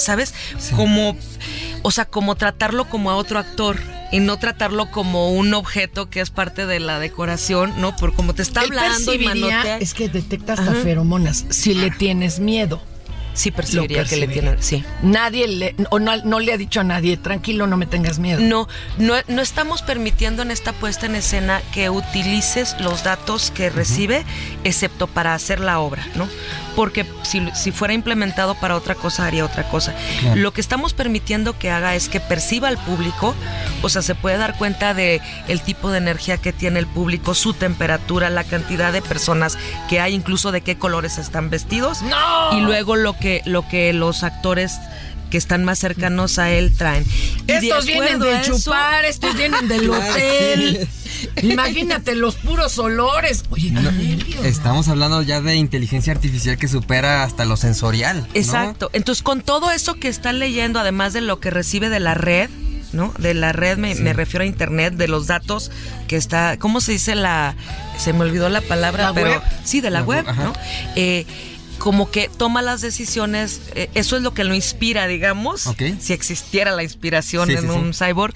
[0.00, 0.34] ¿sabes?
[0.76, 1.16] Como
[1.82, 3.78] o sea, como tratarlo como a otro actor
[4.12, 7.96] y no tratarlo como un objeto que es parte de la decoración, ¿no?
[7.96, 9.78] Por como te está Él hablando y percibiría- manotea.
[9.78, 10.80] es que detecta hasta Ajá.
[10.82, 12.82] feromonas si le tienes miedo.
[13.32, 14.84] Sí percibiría que le tienen, sí.
[15.02, 18.40] Nadie le, o no, no le ha dicho a nadie, tranquilo, no me tengas miedo.
[18.40, 23.70] No, no, no estamos permitiendo en esta puesta en escena que utilices los datos que
[23.70, 24.24] recibe,
[24.64, 26.28] excepto para hacer la obra, ¿no?
[26.76, 29.94] Porque si, si fuera implementado para otra cosa, haría otra cosa.
[30.20, 30.36] Claro.
[30.40, 33.34] Lo que estamos permitiendo que haga es que perciba al público
[33.82, 37.34] O sea, se puede dar cuenta de el tipo de energía que tiene el público,
[37.34, 39.56] su temperatura, la cantidad de personas
[39.88, 42.02] que hay, incluso de qué colores están vestidos.
[42.02, 42.58] ¡No!
[42.58, 44.72] Y luego lo que, lo que los actores
[45.30, 47.04] que están más cercanos a él traen.
[47.44, 50.88] Y de Estos vienen de eso- chupar, estos vienen del hotel.
[51.42, 53.44] Imagínate los puros olores.
[53.50, 54.44] Oye, qué No, nervios.
[54.44, 58.22] estamos hablando ya de inteligencia artificial que supera hasta lo sensorial.
[58.22, 58.26] ¿no?
[58.34, 58.90] Exacto.
[58.92, 62.50] Entonces, con todo eso que están leyendo, además de lo que recibe de la red,
[62.92, 63.12] ¿no?
[63.18, 65.70] De la red me, me refiero a internet, de los datos
[66.08, 67.54] que está, ¿cómo se dice la?
[67.98, 69.42] Se me olvidó la palabra, ¿La pero web?
[69.64, 70.36] sí, de la, La web, web.
[70.36, 70.52] ¿no?
[70.96, 71.26] Eh,
[71.80, 76.70] como que toma las decisiones, eh, eso es lo que lo inspira, digamos, si existiera
[76.72, 77.72] la inspiración Sí, en sí, sí.
[77.72, 78.34] un cyborg,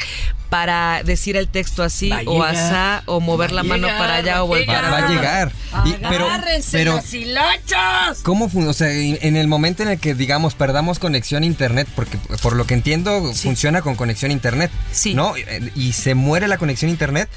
[0.49, 4.43] para decir el texto así, Va o asá, o mover la mano llegar, para allá,
[4.45, 5.53] o volver Va, va a llegar.
[5.85, 8.21] Y- pero, Agárrense pero las hilachas.
[8.23, 11.47] ¿Cómo fun- O sea, en en el momento en el que, digamos, perdamos conexión a
[11.47, 14.71] internet, porque por lo que entiendo, funciona con conexión a internet.
[14.93, 15.15] Sí.
[15.15, 15.35] ¿No?
[15.75, 17.29] Y se muere la conexión a internet.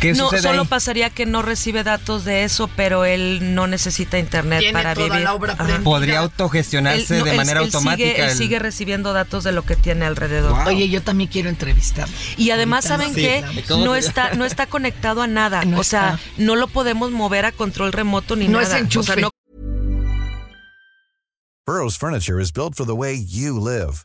[0.00, 0.66] ¿Qué No, sucede solo ahí?
[0.68, 5.08] pasaría que no recibe datos de eso, pero él no necesita internet Tiene para toda
[5.08, 5.20] vivir.
[5.24, 5.56] la obra.
[5.84, 8.08] Podría Él- autogestionarse no, de él- manera él automática.
[8.08, 10.52] Sigue, él el- sigue recibiendo datos de lo que tiene alrededor.
[10.52, 10.68] Wow.
[10.68, 12.14] Oye, yo también quiero entrevistarlo.
[12.38, 13.36] Y además, ¿saben nos qué?
[13.44, 13.64] hablamos.
[13.68, 15.64] ¿Cómo No está, no está conectado a nada.
[15.66, 16.42] No o sea, está.
[16.42, 18.80] no lo podemos mover a control remoto ni No es nada.
[18.80, 19.12] o enchufe.
[19.12, 19.30] sea, no
[21.66, 24.04] Burrow's furniture is built for the way you live.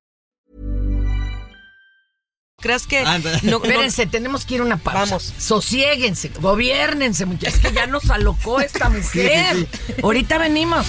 [2.61, 2.99] Creas que.
[2.99, 3.31] Anda.
[3.43, 4.99] No, no- Espérense, tenemos que ir a una pausa.
[5.01, 5.33] Vamos.
[5.37, 7.55] Sosiéguense, gobiernense, muchachos.
[7.55, 9.67] Es que ya nos alocó esta mujer.
[10.03, 10.85] Ahorita venimos.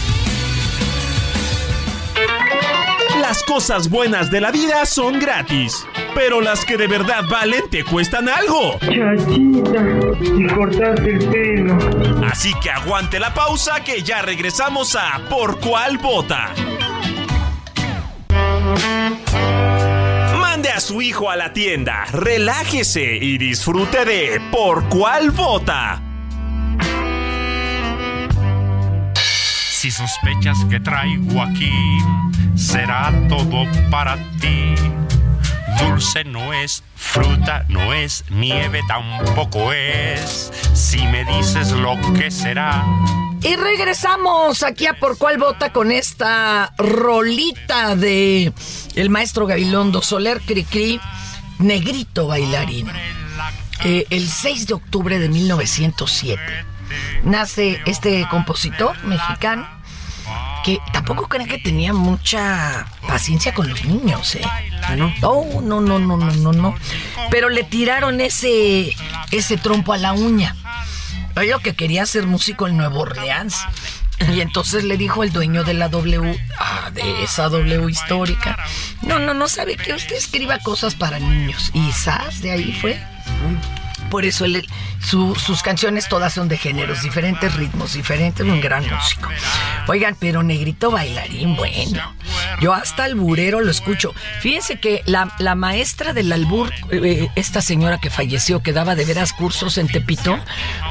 [3.21, 7.85] Las cosas buenas de la vida son gratis, pero las que de verdad valen te
[7.85, 8.79] cuestan algo.
[8.81, 9.81] Chachita,
[10.23, 12.27] y cortaste el pelo.
[12.27, 16.53] Así que aguante la pausa que ya regresamos a Por cuál vota.
[20.71, 26.01] A su hijo a la tienda, relájese y disfrute de Por cuál vota.
[29.71, 31.71] Si sospechas que traigo aquí,
[32.55, 34.75] será todo para ti.
[35.79, 40.53] Dulce no es, fruta no es, nieve tampoco es.
[40.73, 42.83] Si me dices lo que será,
[43.45, 48.53] Y regresamos aquí a Por Cuál Vota con esta rolita de
[48.95, 51.01] el maestro Gabilondo Soler Cricri,
[51.59, 52.89] Negrito Bailarín.
[53.85, 56.41] Eh, el 6 de octubre de 1907
[57.25, 59.67] nace este compositor mexicano
[60.65, 64.43] que tampoco creen que tenía mucha paciencia con los niños, ¿eh?
[64.97, 65.13] No,
[65.61, 66.75] no, no, no, no, no, no.
[67.31, 68.95] Pero le tiraron ese,
[69.33, 70.55] ese trompo a la uña.
[71.47, 73.57] Yo que quería ser músico en Nueva Orleans.
[74.33, 78.57] Y entonces le dijo el dueño de la W, ah, de esa W histórica,
[79.01, 81.71] no, no, no sabe que usted escriba cosas para niños.
[81.75, 83.03] Y quizás de ahí fue.
[84.13, 84.45] Por eso
[85.01, 89.31] su- sus canciones todas son de géneros diferentes, ritmos diferentes, un gran músico.
[89.89, 92.15] Oigan, pero Negrito Bailarín, bueno.
[92.61, 94.15] Yo hasta el burero lo escucho.
[94.41, 99.07] Fíjense que la, la maestra del albur, eh, esta señora que falleció, que daba de
[99.07, 100.39] veras cursos en Tepito,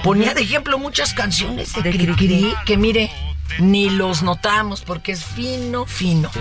[0.04, 3.12] ponía de ejemplo muchas canciones de, Cricri, que mire,
[3.60, 6.32] ni los notamos porque es fino, fino.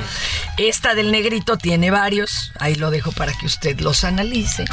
[0.57, 4.65] Esta del negrito tiene varios, ahí lo dejo para que usted los analice.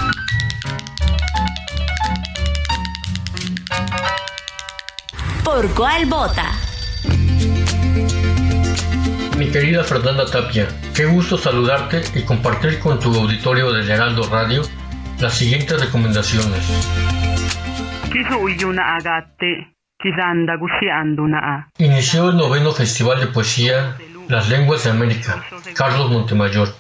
[5.48, 6.52] ¿Por cuál vota?
[9.38, 14.64] Mi querida Fernanda Tapia, qué gusto saludarte y compartir con tu auditorio del Heraldo Radio
[15.22, 16.70] las siguientes recomendaciones.
[21.78, 23.96] Inició el noveno Festival de Poesía
[24.28, 26.76] Las Lenguas de América, Carlos Montemayor.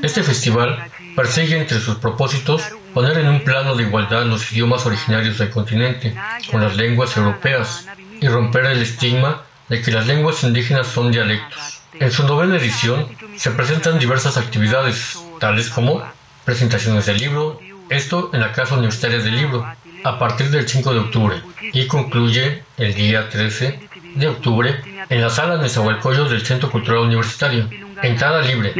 [0.00, 0.78] Este festival
[1.16, 2.62] persigue entre sus propósitos
[2.94, 6.14] poner en un plano de igualdad los idiomas originarios del continente
[6.52, 7.88] con las lenguas europeas
[8.22, 11.82] y romper el estigma de que las lenguas indígenas son dialectos.
[11.98, 13.06] En su novena edición
[13.36, 16.02] se presentan diversas actividades, tales como
[16.44, 19.66] presentaciones del libro, esto en la Casa Universitaria del Libro,
[20.04, 21.36] a partir del 5 de octubre,
[21.72, 23.80] y concluye el día 13
[24.14, 27.68] de octubre en la sala Nezahualcóyotl del Centro Cultural Universitario.
[28.02, 28.72] Entrada libre.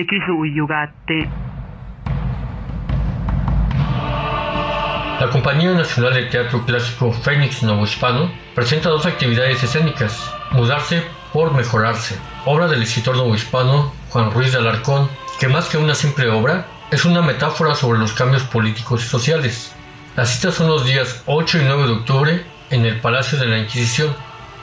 [5.22, 11.54] La Compañía Nacional de Teatro Clásico Fénix Novo Hispano presenta dos actividades escénicas, Mudarse por
[11.54, 15.08] Mejorarse, obra del escritor novohispano Juan Ruiz de Alarcón,
[15.38, 19.72] que más que una simple obra, es una metáfora sobre los cambios políticos y sociales.
[20.16, 23.58] Las citas son los días 8 y 9 de octubre en el Palacio de la
[23.58, 24.12] Inquisición,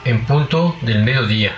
[0.04, 1.54] en punto del mediodía.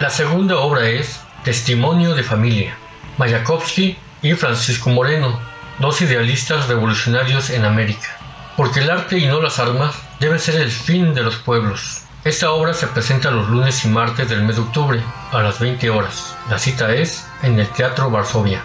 [0.00, 2.74] La segunda obra es Testimonio de Familia,
[3.18, 5.38] Mayakovsky y Francisco Moreno,
[5.78, 8.16] dos idealistas revolucionarios en América.
[8.60, 12.02] Porque el arte y no las armas debe ser el fin de los pueblos.
[12.24, 15.00] Esta obra se presenta los lunes y martes del mes de octubre
[15.32, 16.36] a las 20 horas.
[16.50, 18.60] La cita es en el Teatro Varsovia.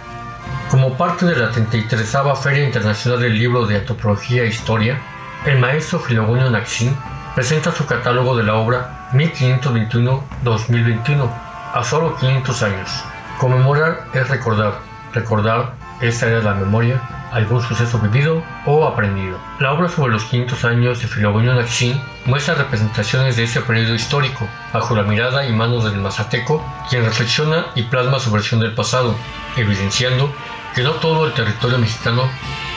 [0.69, 4.99] Como parte de la 33 Feria Internacional del Libro de Antropología e Historia,
[5.45, 6.93] el maestro Filogonio Naxin
[7.34, 11.29] presenta su catálogo de la obra 1521-2021
[11.73, 12.89] a solo 500 años.
[13.38, 14.73] Conmemorar es recordar,
[15.13, 17.01] recordar es traer la memoria
[17.36, 19.38] algún suceso vivido o aprendido.
[19.60, 24.47] La obra sobre los 500 años de Filogonio Naxin muestra representaciones de ese periodo histórico,
[24.71, 29.15] bajo la mirada y manos del mazateco, quien reflexiona y plasma su versión del pasado,
[29.58, 30.34] evidenciando
[30.73, 32.23] que no todo el territorio mexicano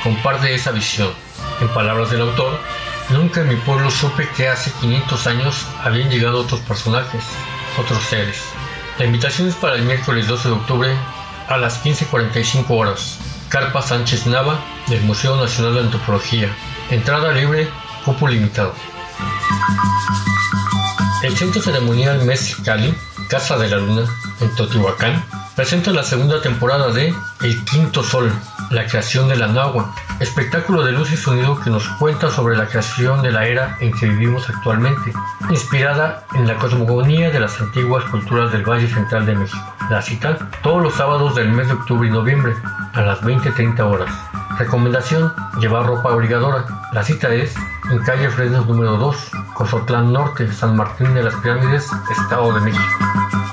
[0.02, 1.10] comparte esa visión.
[1.60, 2.58] En palabras del autor,
[3.10, 7.24] nunca en mi pueblo supe que hace 500 años habían llegado otros personajes,
[7.78, 8.42] otros seres.
[8.98, 10.96] La invitación es para el miércoles 12 de octubre
[11.48, 13.18] a las 15.45 horas.
[13.48, 14.58] Carpa Sánchez Nava
[14.88, 16.54] del Museo Nacional de Antropología.
[16.90, 17.68] Entrada libre,
[18.04, 18.74] cupo limitado.
[21.22, 22.94] El Centro Ceremonial Mexicali,
[23.28, 24.04] Casa de la Luna,
[24.40, 25.24] en Teotihuacán,
[25.56, 28.32] presenta la segunda temporada de El Quinto Sol,
[28.70, 32.66] la creación de la Nahua, espectáculo de luz y sonido que nos cuenta sobre la
[32.66, 35.12] creación de la era en que vivimos actualmente,
[35.50, 39.74] inspirada en la cosmogonía de las antiguas culturas del Valle Central de México.
[39.90, 42.54] La cita todos los sábados del mes de octubre y noviembre
[42.92, 44.10] a las 20.30 horas.
[44.58, 46.66] Recomendación, llevar ropa abrigadora.
[46.92, 47.54] La cita es
[47.90, 53.47] en calle Fresnos número 2, Cozotlán Norte, San Martín de las Pirámides, Estado de México.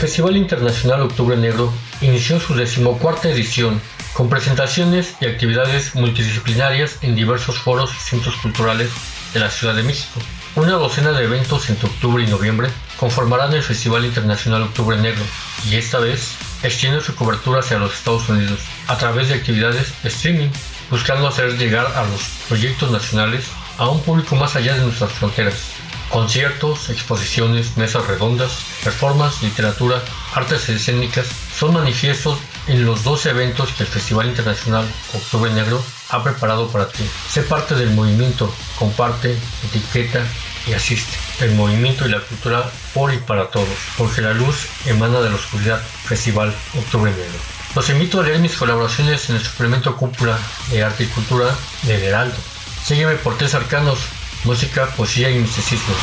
[0.00, 3.82] Festival Internacional Octubre Negro inició su decimocuarta edición
[4.14, 8.90] con presentaciones y actividades multidisciplinarias en diversos foros y centros culturales
[9.34, 10.18] de la Ciudad de México.
[10.56, 15.22] Una docena de eventos entre octubre y noviembre conformarán el Festival Internacional Octubre Negro
[15.68, 20.48] y esta vez extiende su cobertura hacia los Estados Unidos a través de actividades streaming,
[20.90, 23.44] buscando hacer llegar a los proyectos nacionales
[23.76, 25.79] a un público más allá de nuestras fronteras.
[26.10, 28.50] Conciertos, exposiciones, mesas redondas,
[28.82, 30.02] performances, literatura,
[30.34, 36.22] artes escénicas son manifiestos en los dos eventos que el Festival Internacional Octubre Negro ha
[36.22, 37.04] preparado para ti.
[37.28, 40.20] Sé parte del movimiento, comparte, etiqueta
[40.66, 41.16] y asiste.
[41.40, 45.36] El movimiento y la cultura por y para todos, porque la luz emana de la
[45.36, 45.80] oscuridad.
[46.04, 47.38] Festival Octubre Negro.
[47.74, 50.36] Los invito a leer mis colaboraciones en el suplemento Cúpula
[50.70, 52.36] de Arte y Cultura del Heraldo.
[52.84, 54.00] Sígueme por tres arcanos,
[54.44, 55.94] música, poesía y misticismo.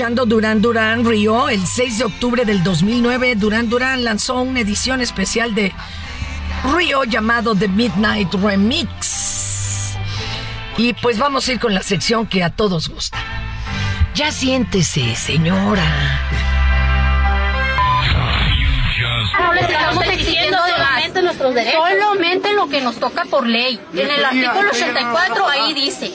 [0.00, 1.50] Escuchando Duran Duran Río.
[1.50, 5.74] El 6 de octubre del 2009, Duran Duran lanzó una edición especial de
[6.74, 9.98] Río llamado The Midnight Remix.
[10.78, 13.18] Y pues vamos a ir con la sección que a todos gusta.
[14.14, 15.84] Ya siéntese, señora.
[19.38, 21.78] No les estamos exigiendo solamente nuestros derechos.
[21.78, 23.78] Solamente lo que nos toca por ley.
[23.92, 26.10] En el artículo 84 ahí dice.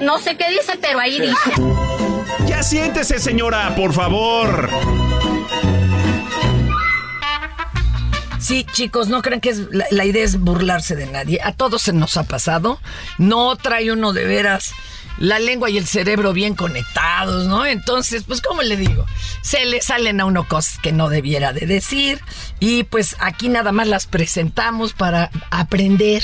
[0.00, 1.85] No sé qué dice, pero ahí dice.
[2.62, 4.68] Siéntese, señora, por favor.
[8.38, 11.40] Sí, chicos, no crean que la, la idea es burlarse de nadie.
[11.42, 12.80] A todos se nos ha pasado.
[13.18, 14.72] No trae uno de veras
[15.18, 17.64] la lengua y el cerebro bien conectados, ¿no?
[17.64, 19.06] Entonces, pues, ¿cómo le digo?
[19.42, 22.20] Se le salen a uno cosas que no debiera de decir.
[22.60, 26.22] Y pues aquí nada más las presentamos para aprender.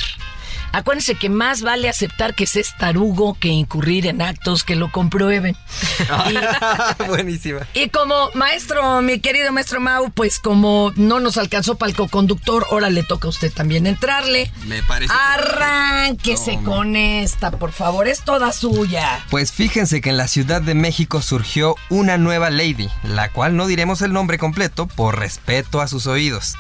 [0.73, 4.91] Acuérdense que más vale aceptar que se es tarugo que incurrir en actos que lo
[4.91, 5.57] comprueben.
[7.09, 7.67] Buenísima.
[7.75, 12.67] Y como maestro, mi querido maestro Mau, pues como no nos alcanzó para el coconductor,
[12.71, 14.51] ahora le toca a usted también entrarle.
[14.67, 15.13] Me parece.
[15.13, 19.25] Arránquese con esta, por favor, es toda suya.
[19.29, 23.67] Pues fíjense que en la Ciudad de México surgió una nueva lady, la cual no
[23.67, 26.55] diremos el nombre completo por respeto a sus oídos.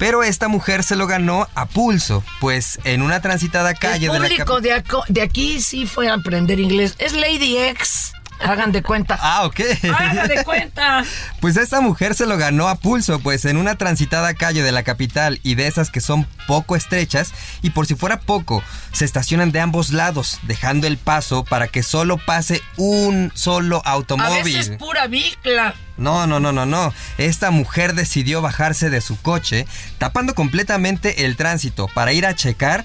[0.00, 4.18] Pero esta mujer se lo ganó a pulso, pues en una transitada calle el de
[4.18, 4.28] la
[4.62, 6.94] de, de aquí sí fue a aprender inglés.
[6.98, 8.14] Es Lady X.
[8.42, 9.18] Hagan de cuenta.
[9.20, 9.60] Ah, ok.
[9.96, 11.04] Hagan de cuenta.
[11.40, 14.82] Pues esta mujer se lo ganó a pulso, pues en una transitada calle de la
[14.82, 17.32] capital y de esas que son poco estrechas,
[17.62, 18.62] y por si fuera poco,
[18.92, 23.92] se estacionan de ambos lados, dejando el paso para que solo pase un solo A
[23.92, 24.44] automóvil.
[24.44, 25.74] veces pura bicla.
[25.96, 26.92] No, no, no, no, no.
[27.16, 29.66] Esta mujer decidió bajarse de su coche,
[29.98, 32.84] tapando completamente el tránsito para ir a checar.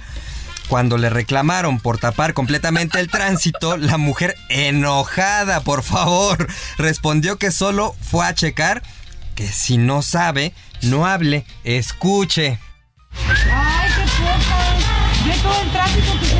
[0.67, 6.47] Cuando le reclamaron por tapar completamente el tránsito, la mujer enojada, por favor,
[6.77, 8.81] respondió que solo fue a checar,
[9.35, 12.59] que si no sabe, no hable, escuche.
[13.27, 14.65] Ay, qué poca.
[15.25, 16.35] Ve todo el tráfico que se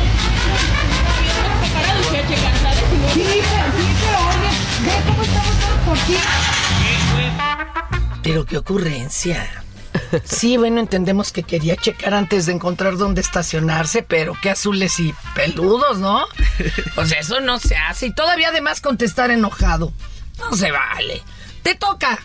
[3.14, 4.50] Sí, pero, sí, pero oye,
[4.84, 6.16] ve cómo estamos todos por ti.
[8.22, 9.65] Pero qué ocurrencia.
[10.24, 15.14] Sí, bueno, entendemos que quería checar antes de encontrar dónde estacionarse, pero qué azules y
[15.34, 16.26] peludos, ¿no?
[16.94, 18.06] Pues eso no se hace.
[18.06, 19.92] Y todavía además contestar enojado.
[20.38, 21.22] No se vale.
[21.62, 22.18] Te toca.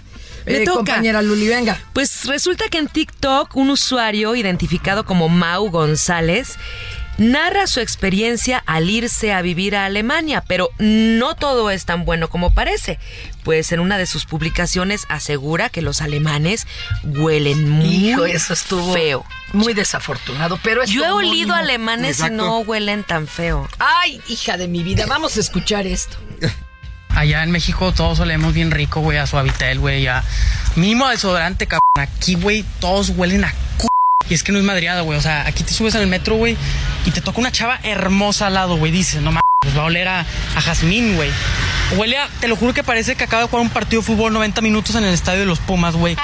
[0.45, 0.77] Me eh, toca.
[0.77, 1.79] Compañera Luli, venga.
[1.93, 6.57] Pues resulta que en TikTok un usuario identificado como Mau González
[7.17, 12.29] narra su experiencia al irse a vivir a Alemania, pero no todo es tan bueno
[12.29, 12.99] como parece,
[13.43, 16.67] pues en una de sus publicaciones asegura que los alemanes
[17.03, 19.25] huelen muy Hijo, eso estuvo feo.
[19.53, 23.67] Muy desafortunado, pero es Yo he olido alemanes y no huelen tan feo.
[23.79, 26.17] Ay, hija de mi vida, vamos a escuchar esto.
[27.09, 30.23] Allá en México todos olemos bien rico, güey, a suavitel, güey, a
[30.75, 31.81] mínimo desodorante, cabrón.
[31.95, 33.90] Aquí, güey, todos huelen a c...
[34.31, 35.19] Y es que no es madreada, güey.
[35.19, 36.55] O sea, aquí te subes en el metro, güey,
[37.05, 38.89] y te toca una chava hermosa al lado, güey.
[38.89, 41.29] Dices, no mames, pues va a oler a, a jazmín, güey.
[41.97, 44.31] Huele a, te lo juro que parece que acaba de jugar un partido de fútbol
[44.31, 46.15] 90 minutos en el estadio de los Pumas, güey.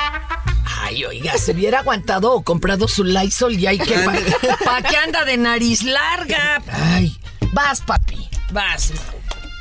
[0.83, 3.95] Ay, oiga, se hubiera aguantado o comprado su Lysol y hay que...
[3.99, 4.21] ¿Para
[4.63, 6.61] pa qué anda de nariz larga?
[6.71, 7.19] Ay,
[7.51, 8.93] vas, papi, vas.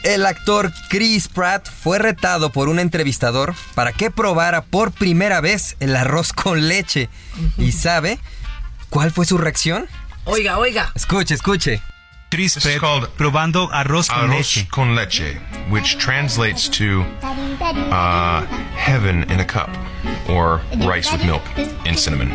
[0.05, 5.77] El actor Chris Pratt fue retado por un entrevistador para que probara por primera vez
[5.81, 7.09] el arroz con leche.
[7.59, 8.21] ¿Y sabe
[8.91, 9.89] cuál fue su reacción?
[10.25, 10.93] Oiga, oiga.
[10.95, 11.83] Escuche, escuche.
[12.29, 14.69] Chris Pratt probando arroz con Arroz leche.
[14.69, 19.71] con leche, which translates to uh, heaven in a cup,
[20.29, 21.43] or rice with milk
[21.87, 22.31] and cinnamon.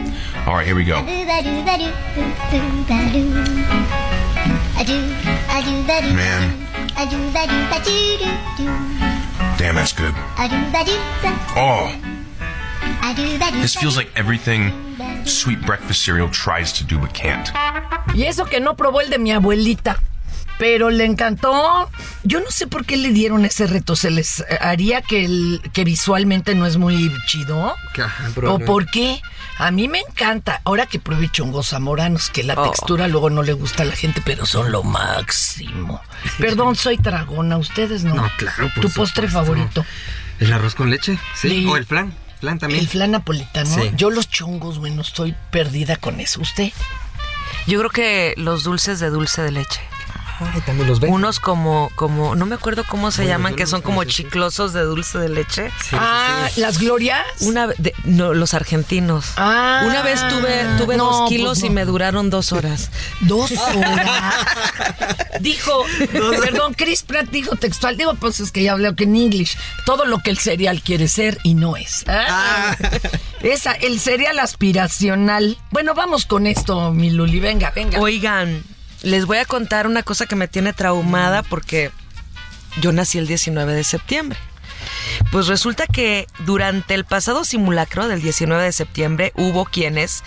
[0.48, 1.02] All right, here we go.
[6.16, 6.68] Man,
[9.58, 10.14] damn, that's good.
[11.56, 11.94] Oh,
[13.62, 14.91] this feels like everything
[15.26, 17.50] sweet breakfast cereal tries to do but can't.
[18.16, 20.02] Y eso que no probó el de mi abuelita.
[20.60, 21.90] Pero le encantó.
[22.24, 23.96] Yo no sé por qué le dieron ese reto.
[23.96, 27.74] ¿Se les haría que, el, que visualmente no es muy chido?
[28.48, 29.20] ¿O por qué?
[29.58, 30.62] A mí me encanta.
[30.64, 32.70] Ahora que pruebe chongos zamoranos, que la Oh.
[32.70, 36.00] textura luego no le gusta a la gente, pero son lo máximo.
[36.38, 37.58] Perdón, soy tragona.
[37.58, 38.14] Ustedes no.
[38.14, 39.32] No, claro, por ¿Tu postre supuesto.
[39.54, 39.86] favorito?
[40.40, 41.18] ¿El arroz con leche?
[41.36, 41.50] Sí.
[41.50, 41.66] Sí.
[41.68, 42.14] ¿O el flan?
[42.42, 42.82] ¿Flan también?
[42.82, 43.70] El flan napolitano.
[43.70, 43.92] Sí.
[43.96, 46.42] Yo los chongos, bueno, estoy perdida con eso.
[46.42, 46.72] ¿Usted?
[47.68, 49.80] Yo creo que los dulces de dulce de leche.
[50.42, 51.14] Ay, también los ven.
[51.14, 55.20] Unos como, como, no me acuerdo cómo se llaman, que son como chiclosos de dulce
[55.20, 55.72] de leche.
[55.94, 57.26] ah, ¿las glorias?
[57.42, 59.34] Una de- no, los argentinos.
[59.38, 61.68] Ah, Una vez tuve, tuve no, dos kilos pues no.
[61.68, 62.90] y me duraron dos horas.
[63.22, 64.34] Dos horas.
[65.42, 65.86] dijo,
[66.42, 67.98] perdón, Chris Pratt dijo textual.
[67.98, 69.58] Digo, pues es que ya hablé que en English.
[69.86, 72.04] Todo lo que el cereal quiere ser y no es.
[72.08, 72.76] Ah.
[73.42, 75.58] Esa, el cereal aspiracional.
[75.70, 77.40] Bueno, vamos con esto, mi Luli.
[77.40, 78.00] Venga, venga.
[78.00, 78.64] Oigan,
[79.02, 81.92] les voy a contar una cosa que me tiene traumada porque
[82.82, 84.38] yo nací el 19 de septiembre.
[85.32, 90.24] Pues resulta que durante el pasado simulacro del 19 de septiembre hubo quienes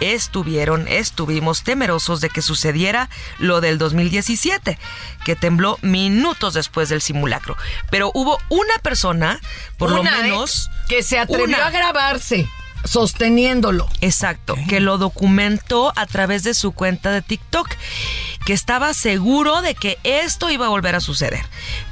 [0.00, 4.78] estuvieron, estuvimos temerosos de que sucediera lo del 2017,
[5.24, 7.56] que tembló minutos después del simulacro.
[7.90, 9.40] Pero hubo una persona,
[9.76, 10.22] por Una, lo ¿eh?
[10.22, 10.70] menos...
[10.88, 11.66] que se atrevió una.
[11.66, 12.48] a grabarse
[12.84, 13.88] sosteniéndolo.
[14.00, 17.68] Exacto, que lo documentó a través de su cuenta de TikTok,
[18.44, 21.44] que estaba seguro de que esto iba a volver a suceder.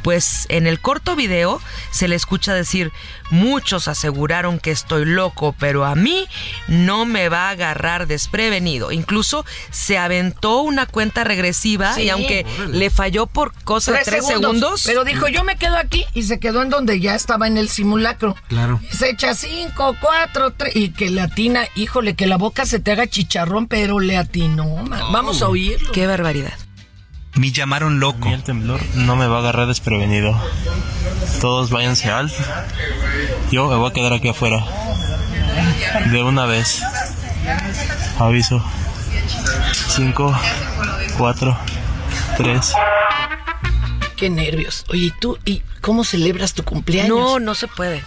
[0.03, 2.93] Pues en el corto video se le escucha decir,
[3.31, 6.29] Muchos aseguraron que estoy loco, pero a mí
[6.69, 8.93] no me va a agarrar desprevenido.
[8.93, 12.03] Incluso se aventó una cuenta regresiva Sí.
[12.03, 12.79] y aunque Órale.
[12.79, 16.39] le falló por cosa de tres segundos, Pero dijo, yo me quedo aquí y se
[16.39, 18.37] quedó en donde ya estaba en el simulacro.
[18.49, 18.81] Claro.
[18.93, 20.77] Y se echa cinco, cuatro, tres.
[20.77, 24.67] Y que le atina, híjole, que la boca se te haga chicharrón, pero le atinó.
[24.85, 25.01] man.
[25.13, 25.91] Vamos a oírlo.
[25.91, 26.46] Qué barbaridad.
[27.37, 28.29] Me llamaron loco.
[28.29, 30.35] el temblor no me va a agarrar desprevenido.
[31.41, 32.33] Todos váyanse al.
[33.51, 34.65] Yo me voy a quedar aquí afuera.
[36.11, 36.83] De una vez.
[38.19, 38.65] Aviso.
[39.89, 40.39] 5,
[41.19, 41.59] 4,
[42.39, 42.73] 3.
[44.17, 44.85] Qué nervios.
[44.89, 45.39] Oye, ¿y tú?
[45.45, 47.19] ¿Y cómo celebras tu cumpleaños?
[47.19, 48.03] no, no se puede.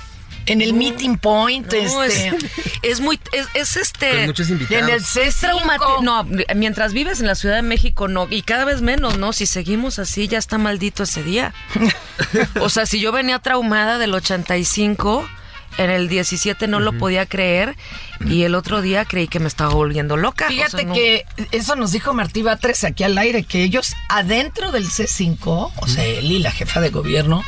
[0.45, 2.27] En el meeting point, No, este.
[2.29, 2.35] es,
[2.81, 4.09] es muy, es, es este.
[4.11, 4.83] Con muchos invitados.
[4.83, 5.49] En el Es C5.
[5.51, 6.25] traumati- No,
[6.55, 8.27] mientras vives en la Ciudad de México, no.
[8.29, 9.31] Y cada vez menos, ¿no?
[9.33, 11.53] Si seguimos así, ya está maldito ese día.
[12.61, 15.27] o sea, si yo venía traumada del 85,
[15.77, 17.75] en el 17 no lo podía creer.
[18.25, 20.45] Y el otro día creí que me estaba volviendo loca.
[20.47, 23.93] O Fíjate sea, no- que eso nos dijo Martí Batres aquí al aire, que ellos
[24.09, 27.43] adentro del C5, o sea, él y la jefa de gobierno,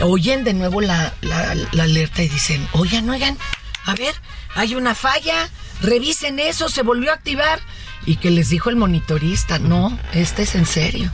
[0.00, 3.36] oyen de nuevo la, la- la alerta y dicen, oigan, oigan,
[3.84, 4.14] a ver,
[4.54, 5.48] hay una falla,
[5.80, 7.60] revisen eso, se volvió a activar.
[8.06, 11.10] Y que les dijo el monitorista, no, este es en serio.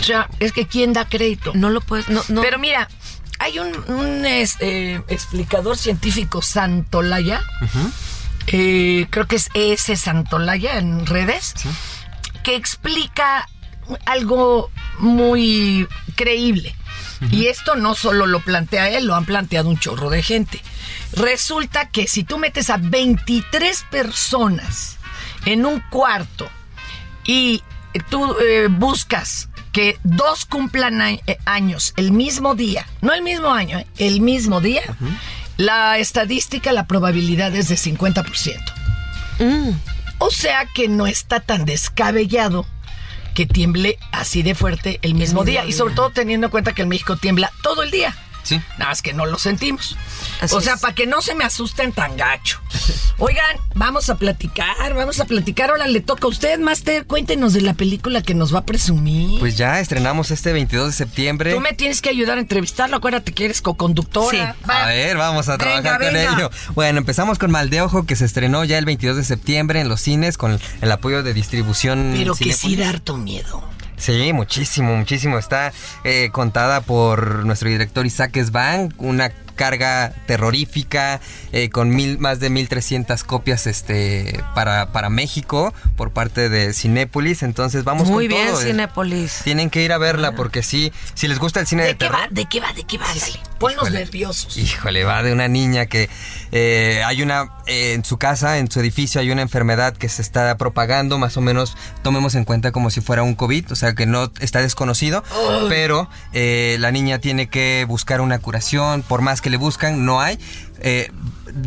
[0.00, 1.52] O sea, es que ¿quién da crédito?
[1.54, 2.08] No lo puedes.
[2.08, 2.42] No, no.
[2.42, 2.88] Pero mira,
[3.40, 7.42] hay un, un, este, explicador científico Santolaya,
[8.46, 11.54] eh, creo que es ese Santolaya en redes,
[12.42, 13.48] que explica
[14.06, 16.74] algo muy creíble.
[17.30, 20.60] Y esto no solo lo plantea él, lo han planteado un chorro de gente.
[21.12, 24.96] Resulta que si tú metes a 23 personas
[25.44, 26.48] en un cuarto
[27.24, 27.62] y
[28.08, 33.78] tú eh, buscas que dos cumplan eh, años el mismo día, no el mismo año,
[33.78, 34.82] eh, el mismo día,
[35.56, 38.58] la estadística, la probabilidad es de 50%.
[40.18, 42.66] O sea que no está tan descabellado
[43.34, 45.64] que tiemble así de fuerte el mismo día.
[45.64, 48.16] Y sobre todo teniendo en cuenta que en México tiembla todo el día.
[48.42, 48.60] Sí.
[48.78, 49.96] Nada más que no lo sentimos.
[50.40, 52.60] Así o sea, para que no se me asusten tan gacho.
[53.18, 55.70] Oigan, vamos a platicar, vamos a platicar.
[55.70, 57.06] Ahora le toca a usted, Master.
[57.06, 59.38] Cuéntenos de la película que nos va a presumir.
[59.40, 61.52] Pues ya estrenamos este 22 de septiembre.
[61.54, 62.96] Tú me tienes que ayudar a entrevistarlo.
[62.96, 64.56] Acuérdate que eres co-conductora.
[64.68, 64.84] Va.
[64.84, 66.34] A ver, vamos a Venga, trabajar con venga.
[66.34, 66.50] ello.
[66.74, 69.88] Bueno, empezamos con Mal de Ojo, que se estrenó ya el 22 de septiembre en
[69.88, 72.14] los cines con el apoyo de distribución.
[72.16, 73.62] Pero que sí da harto miedo.
[74.00, 75.38] Sí, muchísimo, muchísimo.
[75.38, 75.74] Está
[76.04, 79.30] eh, contada por nuestro director Isaac Svan, una
[79.60, 81.20] carga terrorífica
[81.52, 87.42] eh, con mil, más de 1300 copias este para, para México por parte de Cinépolis.
[87.42, 88.62] Entonces vamos Muy con bien, todo.
[88.62, 89.42] Cinépolis.
[89.44, 92.06] Tienen que ir a verla porque sí, si les gusta el cine de, ¿De qué
[92.06, 92.20] terror.
[92.22, 92.28] va?
[92.30, 92.72] ¿De qué va?
[92.72, 93.06] ¿De qué va?
[93.06, 93.20] Dale,
[93.58, 93.98] Ponnos Híjole.
[93.98, 94.56] nerviosos.
[94.56, 96.08] Híjole, va de una niña que
[96.52, 100.22] eh, hay una, eh, en su casa, en su edificio, hay una enfermedad que se
[100.22, 103.94] está propagando, más o menos tomemos en cuenta como si fuera un COVID, o sea
[103.94, 105.22] que no está desconocido,
[105.68, 110.20] pero eh, la niña tiene que buscar una curación, por más que le buscan, no
[110.20, 110.38] hay.
[110.82, 111.10] Eh,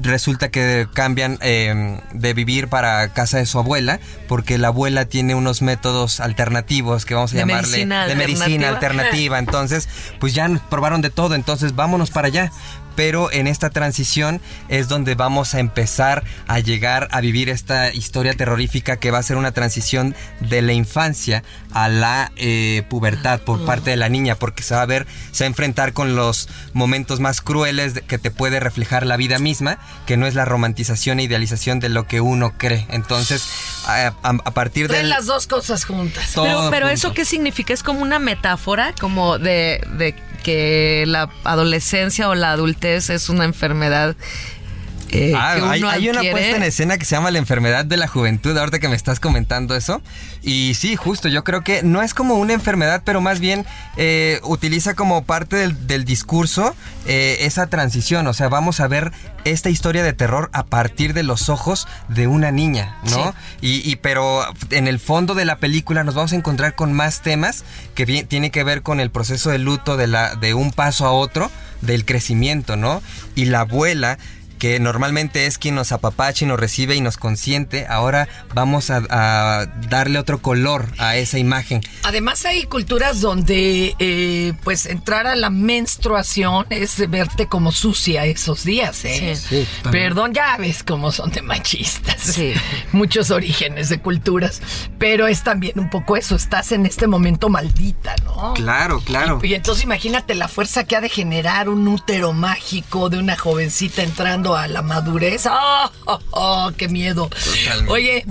[0.01, 5.35] resulta que cambian eh, de vivir para casa de su abuela porque la abuela tiene
[5.35, 8.69] unos métodos alternativos que vamos a De llamarle medicina de medicina alternativa.
[8.69, 12.51] alternativa entonces pues ya probaron de todo entonces vámonos para allá
[12.95, 18.33] pero en esta transición es donde vamos a empezar a llegar a vivir esta historia
[18.33, 23.65] terrorífica que va a ser una transición de la infancia a la eh, pubertad por
[23.65, 26.49] parte de la niña, porque se va a ver, se va a enfrentar con los
[26.73, 30.45] momentos más crueles de- que te puede reflejar la vida misma, que no es la
[30.45, 32.85] romantización e idealización de lo que uno cree.
[32.89, 33.43] Entonces,
[33.87, 35.09] a, a- a partir del...
[35.09, 36.31] las dos cosas juntas.
[36.33, 37.73] Todo Pero, pero eso qué significa?
[37.73, 43.45] Es como una metáfora, como de, de que la adolescencia o la adultez es una
[43.45, 44.15] enfermedad.
[45.13, 47.85] Eh, Ah, que uno hay, hay una puesta en escena que se llama La enfermedad
[47.85, 50.01] de la juventud, ahorita que me estás comentando eso.
[50.41, 53.65] Y sí, justo, yo creo que no es como una enfermedad, pero más bien
[53.97, 58.27] eh, utiliza como parte del, del discurso eh, esa transición.
[58.27, 59.11] O sea, vamos a ver
[59.45, 63.33] esta historia de terror a partir de los ojos de una niña, ¿no?
[63.61, 67.21] Y, y- pero en el fondo de la película nos vamos a encontrar con más
[67.21, 67.63] temas
[67.95, 71.05] que bien, tiene que ver con el proceso de luto de, la, de un paso
[71.05, 71.51] a otro,
[71.81, 73.01] del crecimiento, ¿no?
[73.35, 74.17] Y la abuela
[74.63, 79.01] que normalmente es quien nos apapacha y nos recibe y nos consiente, ahora vamos a,
[79.09, 81.81] a darle otro color a esa imagen.
[82.03, 88.63] Además hay culturas donde eh, pues entrar a la menstruación es verte como sucia esos
[88.63, 89.35] días, ¿eh?
[89.35, 89.67] Sí.
[89.91, 92.39] Perdón, ya ves cómo son de machistas.
[92.93, 94.61] Muchos orígenes de culturas.
[94.97, 98.53] Pero es también un poco eso, estás en este momento maldita, ¿no?
[98.53, 99.41] Claro, claro.
[99.43, 104.03] Y entonces imagínate la fuerza que ha de generar un útero mágico de una jovencita
[104.03, 105.45] entrando a la madurez.
[105.49, 107.29] ¡Oh, oh, oh, qué miedo!
[107.87, 108.25] Oye,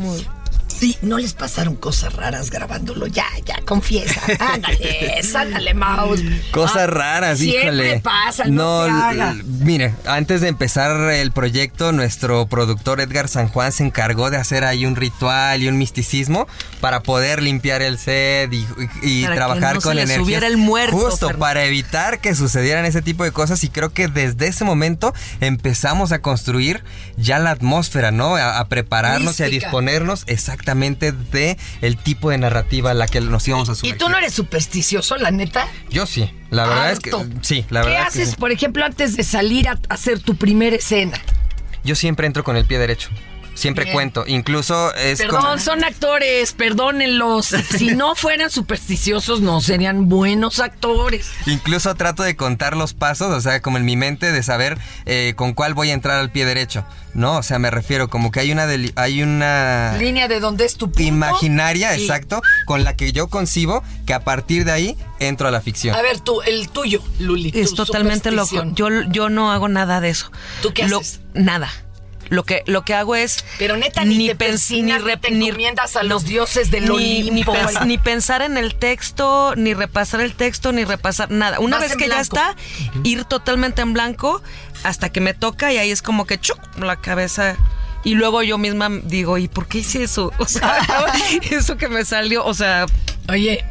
[1.03, 3.07] ¿no les pasaron cosas raras grabándolo?
[3.07, 4.21] Ya, ya, confiesa.
[4.39, 6.21] Ándale, ándale, Mouse.
[6.51, 8.01] Cosas Ah, raras, siempre híjole.
[8.01, 13.71] pasa, no se l- mire, antes de empezar el proyecto, nuestro productor Edgar San Juan
[13.73, 16.47] se encargó de hacer ahí un ritual y un misticismo
[16.81, 18.67] para poder limpiar el set y,
[19.03, 20.25] y- y trabajar no se con le energía.
[20.25, 21.39] subiera el muerto, Justo Fernando.
[21.39, 26.11] para evitar que sucedieran ese tipo de cosas y creo que desde ese momento empezamos
[26.13, 26.83] a construir
[27.17, 28.37] ya la atmósfera, ¿no?
[28.37, 33.21] A, a prepararnos y a disponernos exactamente de el tipo de narrativa a la que
[33.21, 33.99] nos íbamos a ¿Y sumergir.
[33.99, 35.67] tú no eres supersticioso, la neta?
[35.91, 37.11] Yo sí, la verdad es que
[37.43, 38.37] sí, la ¿Qué verdad es que haces, sí.
[38.37, 41.19] por ejemplo, antes de salir a hacer tu primera escena?
[41.85, 43.09] Yo siempre entro con el pie derecho.
[43.63, 43.95] Siempre Bien.
[43.95, 44.25] cuento.
[44.27, 47.55] Incluso es Perdón, como- son actores, perdónenlos.
[47.79, 51.31] Si no fueran supersticiosos, no serían buenos actores.
[51.47, 55.35] Incluso trato de contar los pasos, o sea, como en mi mente de saber eh,
[55.37, 56.85] con cuál voy a entrar al pie derecho.
[57.15, 60.65] No, o sea, me refiero como que hay una deli- hay una Línea de dónde
[60.65, 61.03] es tu punto.
[61.03, 65.61] imaginaria, exacto, con la que yo concibo que a partir de ahí entro a la
[65.61, 65.95] ficción.
[65.95, 67.53] A ver, tú, el tuyo, Luli.
[67.55, 68.65] Es tu totalmente loco.
[68.75, 70.33] Yo, yo no hago nada de eso.
[70.63, 71.21] ¿Tú qué Lo- haces?
[71.35, 71.71] Nada.
[72.33, 73.45] Lo que, lo que hago es.
[73.59, 77.33] Pero neta, ni te persinas, ni rep- te encomiendas a los dioses del ni, Olimpo.
[77.35, 81.61] ni pens- ni pensar en el texto, ni repasar el texto, ni repasar nada.
[81.61, 82.57] Una Vas vez que ya está,
[83.05, 84.43] ir totalmente en blanco
[84.83, 87.57] hasta que me toca y ahí es como que chuc, la cabeza.
[88.03, 90.33] Y luego yo misma digo, ¿y por qué hice eso?
[90.39, 90.79] O sea,
[91.51, 92.87] eso que me salió, o sea.
[93.29, 93.63] Oye,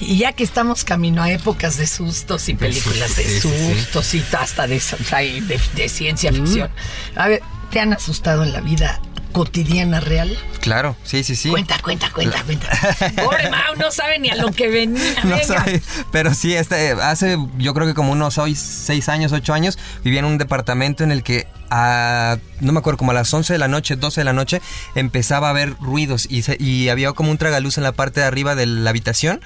[0.00, 3.74] y ya que estamos camino a épocas de sustos y películas de Sí, sí, sí.
[3.74, 6.70] sustos y hasta de, de- de ciencia ficción.
[7.14, 7.42] A ver,
[7.72, 9.00] ¿te han asustado en la vida
[9.32, 10.36] cotidiana real?
[10.60, 11.50] Claro, sí, sí, sí.
[11.50, 12.68] Cuenta, cuenta, cuenta, cuenta.
[13.24, 15.02] Pobre Mau, no sabe ni a lo que venía.
[15.24, 15.44] No Venga.
[15.44, 19.78] sabe, pero sí, este, hace yo creo que como unos hoy, seis años, ocho años,
[20.04, 23.54] vivía en un departamento en el que a, no me acuerdo, como a las 11
[23.54, 24.60] de la noche, 12 de la noche,
[24.94, 28.26] empezaba a haber ruidos y, se- y había como un tragaluz en la parte de
[28.26, 29.40] arriba de la habitación,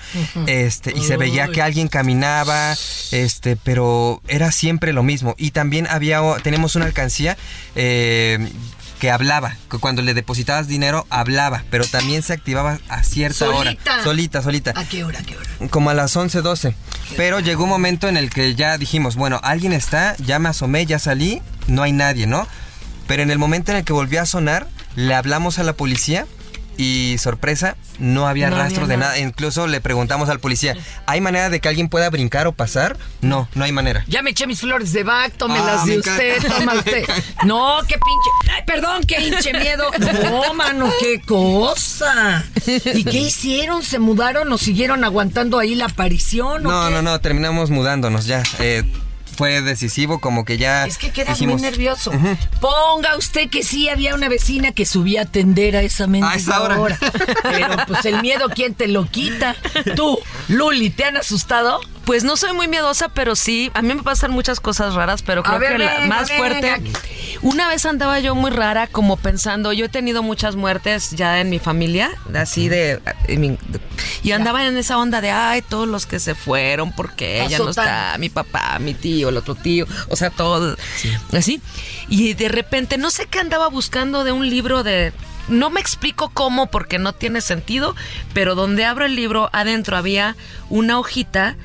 [0.49, 2.73] este, y se veía que alguien caminaba,
[3.13, 5.37] este, pero era siempre lo mismo.
[5.39, 7.37] Y también había, tenemos una alcancía,
[7.77, 8.49] eh,
[9.01, 13.59] que hablaba, que cuando le depositabas dinero hablaba, pero también se activaba a cierta Solita.
[13.95, 14.03] hora.
[14.03, 14.73] Solita, solita.
[14.75, 15.49] ¿A qué hora, a qué hora?
[15.71, 16.75] Como a las 11, 12.
[17.17, 20.87] Pero llegó un momento en el que ya dijimos, bueno, alguien está, ya me asomé,
[20.87, 22.47] ya salí, no hay nadie, ¿no?
[23.07, 24.67] Pero en el momento en el que volvió a sonar,
[24.97, 26.27] le hablamos a la policía
[26.79, 29.13] y sorpresa, no había No había rastro de nada.
[29.13, 29.19] nada.
[29.27, 32.97] Incluso le preguntamos al policía, ¿hay manera de que alguien pueda brincar o pasar?
[33.23, 34.05] No, no hay manera.
[34.09, 37.05] Ya me eché mis flores de Bach, tómelas Ah, de usted, toma usted.
[37.45, 38.53] No, qué pinche.
[38.55, 39.91] Ay, perdón, qué hinche miedo.
[40.31, 42.45] No, mano, qué cosa.
[42.95, 43.83] ¿Y qué hicieron?
[43.83, 46.67] ¿Se mudaron o siguieron aguantando ahí la aparición?
[46.67, 46.95] o No, qué?
[46.95, 48.43] no, no, terminamos mudándonos ya.
[48.59, 48.83] Eh,
[49.37, 50.87] fue decisivo, como que ya.
[50.87, 52.13] Es que quedas dijimos, muy nervioso.
[52.61, 56.37] Ponga usted que sí había una vecina que subía a atender a esa mendiga A
[56.37, 56.81] esa hora.
[56.81, 56.99] hora.
[57.43, 59.55] Pero pues el miedo, ¿quién te lo quita?
[59.95, 60.19] Tú,
[60.49, 61.81] Luli, ¿te han asustado?
[62.05, 65.43] Pues no soy muy miedosa, pero sí, a mí me pasan muchas cosas raras, pero
[65.43, 66.39] creo ver, que la venga, más venga.
[66.39, 66.83] fuerte.
[67.43, 71.51] Una vez andaba yo muy rara, como pensando, yo he tenido muchas muertes ya en
[71.51, 73.01] mi familia, así de.
[74.23, 77.71] y andaba en esa onda de, ay, todos los que se fueron, porque ella no
[77.71, 80.77] está, mi papá, mi tío, el otro tío, o sea, todo.
[81.33, 81.61] Así.
[82.09, 85.13] Y de repente, no sé qué andaba buscando de un libro de.
[85.49, 87.95] No me explico cómo porque no tiene sentido,
[88.35, 90.37] pero donde abro el libro, adentro había
[90.71, 91.57] una hojita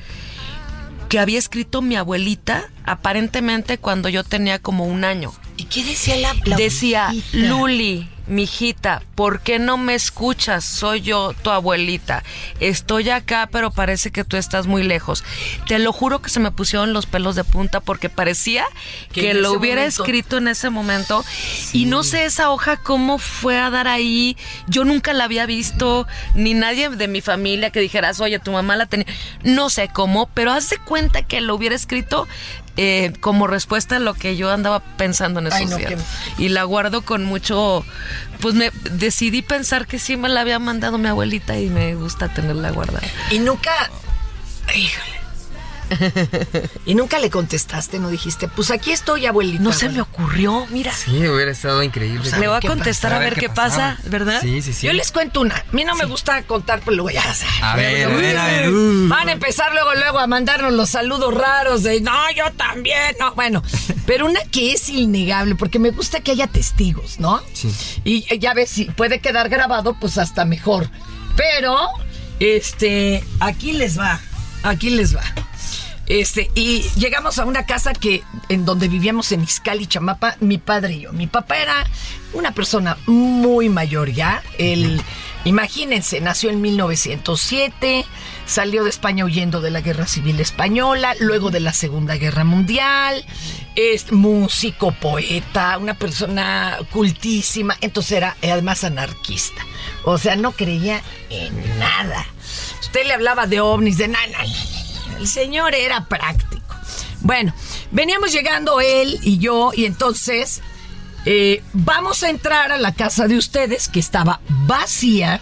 [1.08, 5.32] que había escrito mi abuelita, aparentemente cuando yo tenía como un año.
[5.56, 7.12] ¿Y qué decía la, la Decía?
[7.32, 10.64] Luli, mijita, ¿por qué no me escuchas?
[10.64, 12.22] Soy yo, tu abuelita.
[12.60, 15.24] Estoy acá, pero parece que tú estás muy lejos.
[15.66, 18.64] Te lo juro que se me pusieron los pelos de punta porque parecía
[19.12, 21.24] Que lo hubiera momento- escrito en ese momento.
[21.72, 24.36] Y no sé esa hoja cómo fue a dar ahí.
[24.68, 28.76] Yo nunca la había visto, ni nadie de mi familia que dijeras, oye, tu mamá
[28.76, 29.06] la tenía.
[29.42, 32.28] No sé cómo, pero haz de cuenta que lo hubiera escrito
[32.76, 35.92] eh, como respuesta a lo que yo andaba pensando en esos Ay, no, días.
[36.36, 37.84] qué- Y la guardo con mucho.
[38.40, 42.28] Pues me decidí pensar que sí me la había mandado mi abuelita y me gusta
[42.32, 43.06] tenerla guardada.
[43.30, 43.70] Y nunca.
[44.74, 45.11] Híjole.
[46.86, 49.62] Y nunca le contestaste, no dijiste, pues aquí estoy, abuelita.
[49.62, 50.92] No se me ocurrió, mira.
[50.92, 52.28] Sí, hubiera estado increíble.
[52.38, 54.40] Le voy a contestar a ver qué pasa, ¿verdad?
[54.42, 54.86] Sí, sí, sí.
[54.86, 55.56] Yo les cuento una.
[55.56, 57.22] A mí no me gusta contar, pero luego ya.
[57.62, 59.08] A ver, a ver, a ver, uh.
[59.08, 63.16] Van a empezar luego, luego a mandarnos los saludos raros de no, yo también.
[63.18, 63.62] No, bueno.
[64.06, 67.40] Pero una que es innegable, porque me gusta que haya testigos, ¿no?
[67.52, 67.72] Sí.
[68.04, 70.90] Y eh, ya ves, si puede quedar grabado, pues hasta mejor.
[71.36, 71.78] Pero,
[72.40, 74.20] este, aquí les va.
[74.62, 75.22] Aquí les va.
[76.06, 80.94] Este, y llegamos a una casa que, en donde vivíamos en Izcali, Chamapa, mi padre
[80.94, 81.12] y yo.
[81.12, 81.86] Mi papá era
[82.32, 84.42] una persona muy mayor ya.
[84.58, 85.00] Él,
[85.44, 88.04] imagínense, nació en 1907,
[88.46, 93.24] salió de España huyendo de la Guerra Civil Española, luego de la Segunda Guerra Mundial.
[93.76, 97.76] Es músico, poeta, una persona cultísima.
[97.80, 99.64] Entonces era además anarquista.
[100.04, 101.00] O sea, no creía
[101.30, 102.26] en nada.
[102.80, 104.26] Usted le hablaba de ovnis, de nada.
[105.18, 106.74] El señor era práctico.
[107.20, 107.54] Bueno,
[107.90, 110.60] veníamos llegando él y yo y entonces
[111.24, 115.40] eh, vamos a entrar a la casa de ustedes que estaba vacía.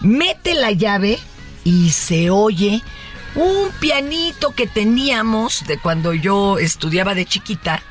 [0.00, 1.18] Mete la llave
[1.64, 2.82] y se oye
[3.34, 7.82] un pianito que teníamos de cuando yo estudiaba de chiquita,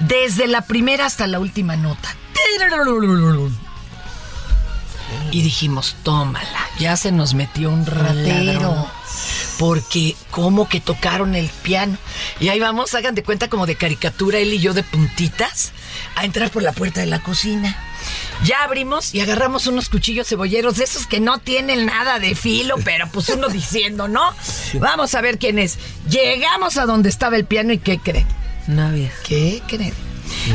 [0.00, 2.14] desde la primera hasta la última nota.
[5.30, 8.90] Y dijimos, tómala, ya se nos metió un ratero.
[9.58, 11.98] Porque, ¿cómo que tocaron el piano?
[12.40, 15.72] Y ahí vamos, hagan de cuenta como de caricatura, él y yo de puntitas,
[16.14, 17.76] a entrar por la puerta de la cocina.
[18.44, 22.76] Ya abrimos y agarramos unos cuchillos cebolleros, de esos que no tienen nada de filo,
[22.84, 24.22] pero pues uno diciendo, ¿no?
[24.74, 25.78] Vamos a ver quién es.
[26.08, 28.26] Llegamos a donde estaba el piano y ¿qué creen?
[28.68, 29.12] Había.
[29.24, 29.94] ¿Qué creen?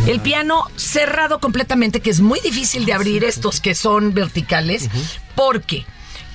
[0.08, 4.90] El piano cerrado completamente, que es muy difícil de abrir estos que son verticales,
[5.36, 5.86] porque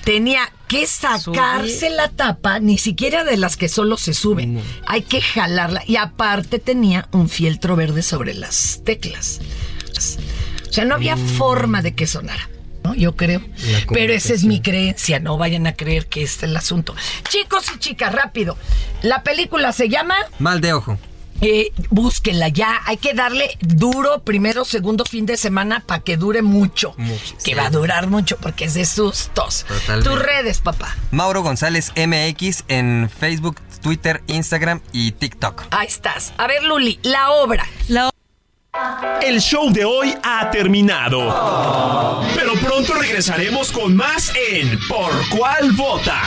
[0.03, 1.91] tenía que sacarse Subir.
[1.91, 4.61] la tapa, ni siquiera de las que solo se suben.
[4.87, 5.83] Hay que jalarla.
[5.87, 9.39] Y aparte tenía un fieltro verde sobre las teclas.
[10.69, 12.49] O sea, no había forma de que sonara.
[12.83, 12.93] ¿no?
[12.93, 13.41] Yo creo.
[13.91, 15.19] Pero esa es mi creencia.
[15.19, 16.95] No vayan a creer que este es el asunto.
[17.27, 18.57] Chicos y chicas, rápido.
[19.01, 20.15] La película se llama...
[20.37, 20.97] Mal de ojo.
[21.41, 22.81] Eh, búsquenla ya.
[22.85, 26.93] Hay que darle duro primero, segundo fin de semana para que dure mucho.
[26.97, 27.53] Mucho, que sí.
[27.53, 29.65] va a durar mucho porque es de sustos.
[29.67, 30.09] Totalmente.
[30.09, 30.95] Tus redes, papá.
[31.11, 35.65] Mauro González MX en Facebook, Twitter, Instagram y TikTok.
[35.71, 36.33] Ahí estás.
[36.37, 37.65] A ver, Luli, la obra.
[37.87, 38.09] La
[39.21, 41.19] El show de hoy ha terminado.
[42.35, 46.21] Pero pronto regresaremos con más en Por cuál vota.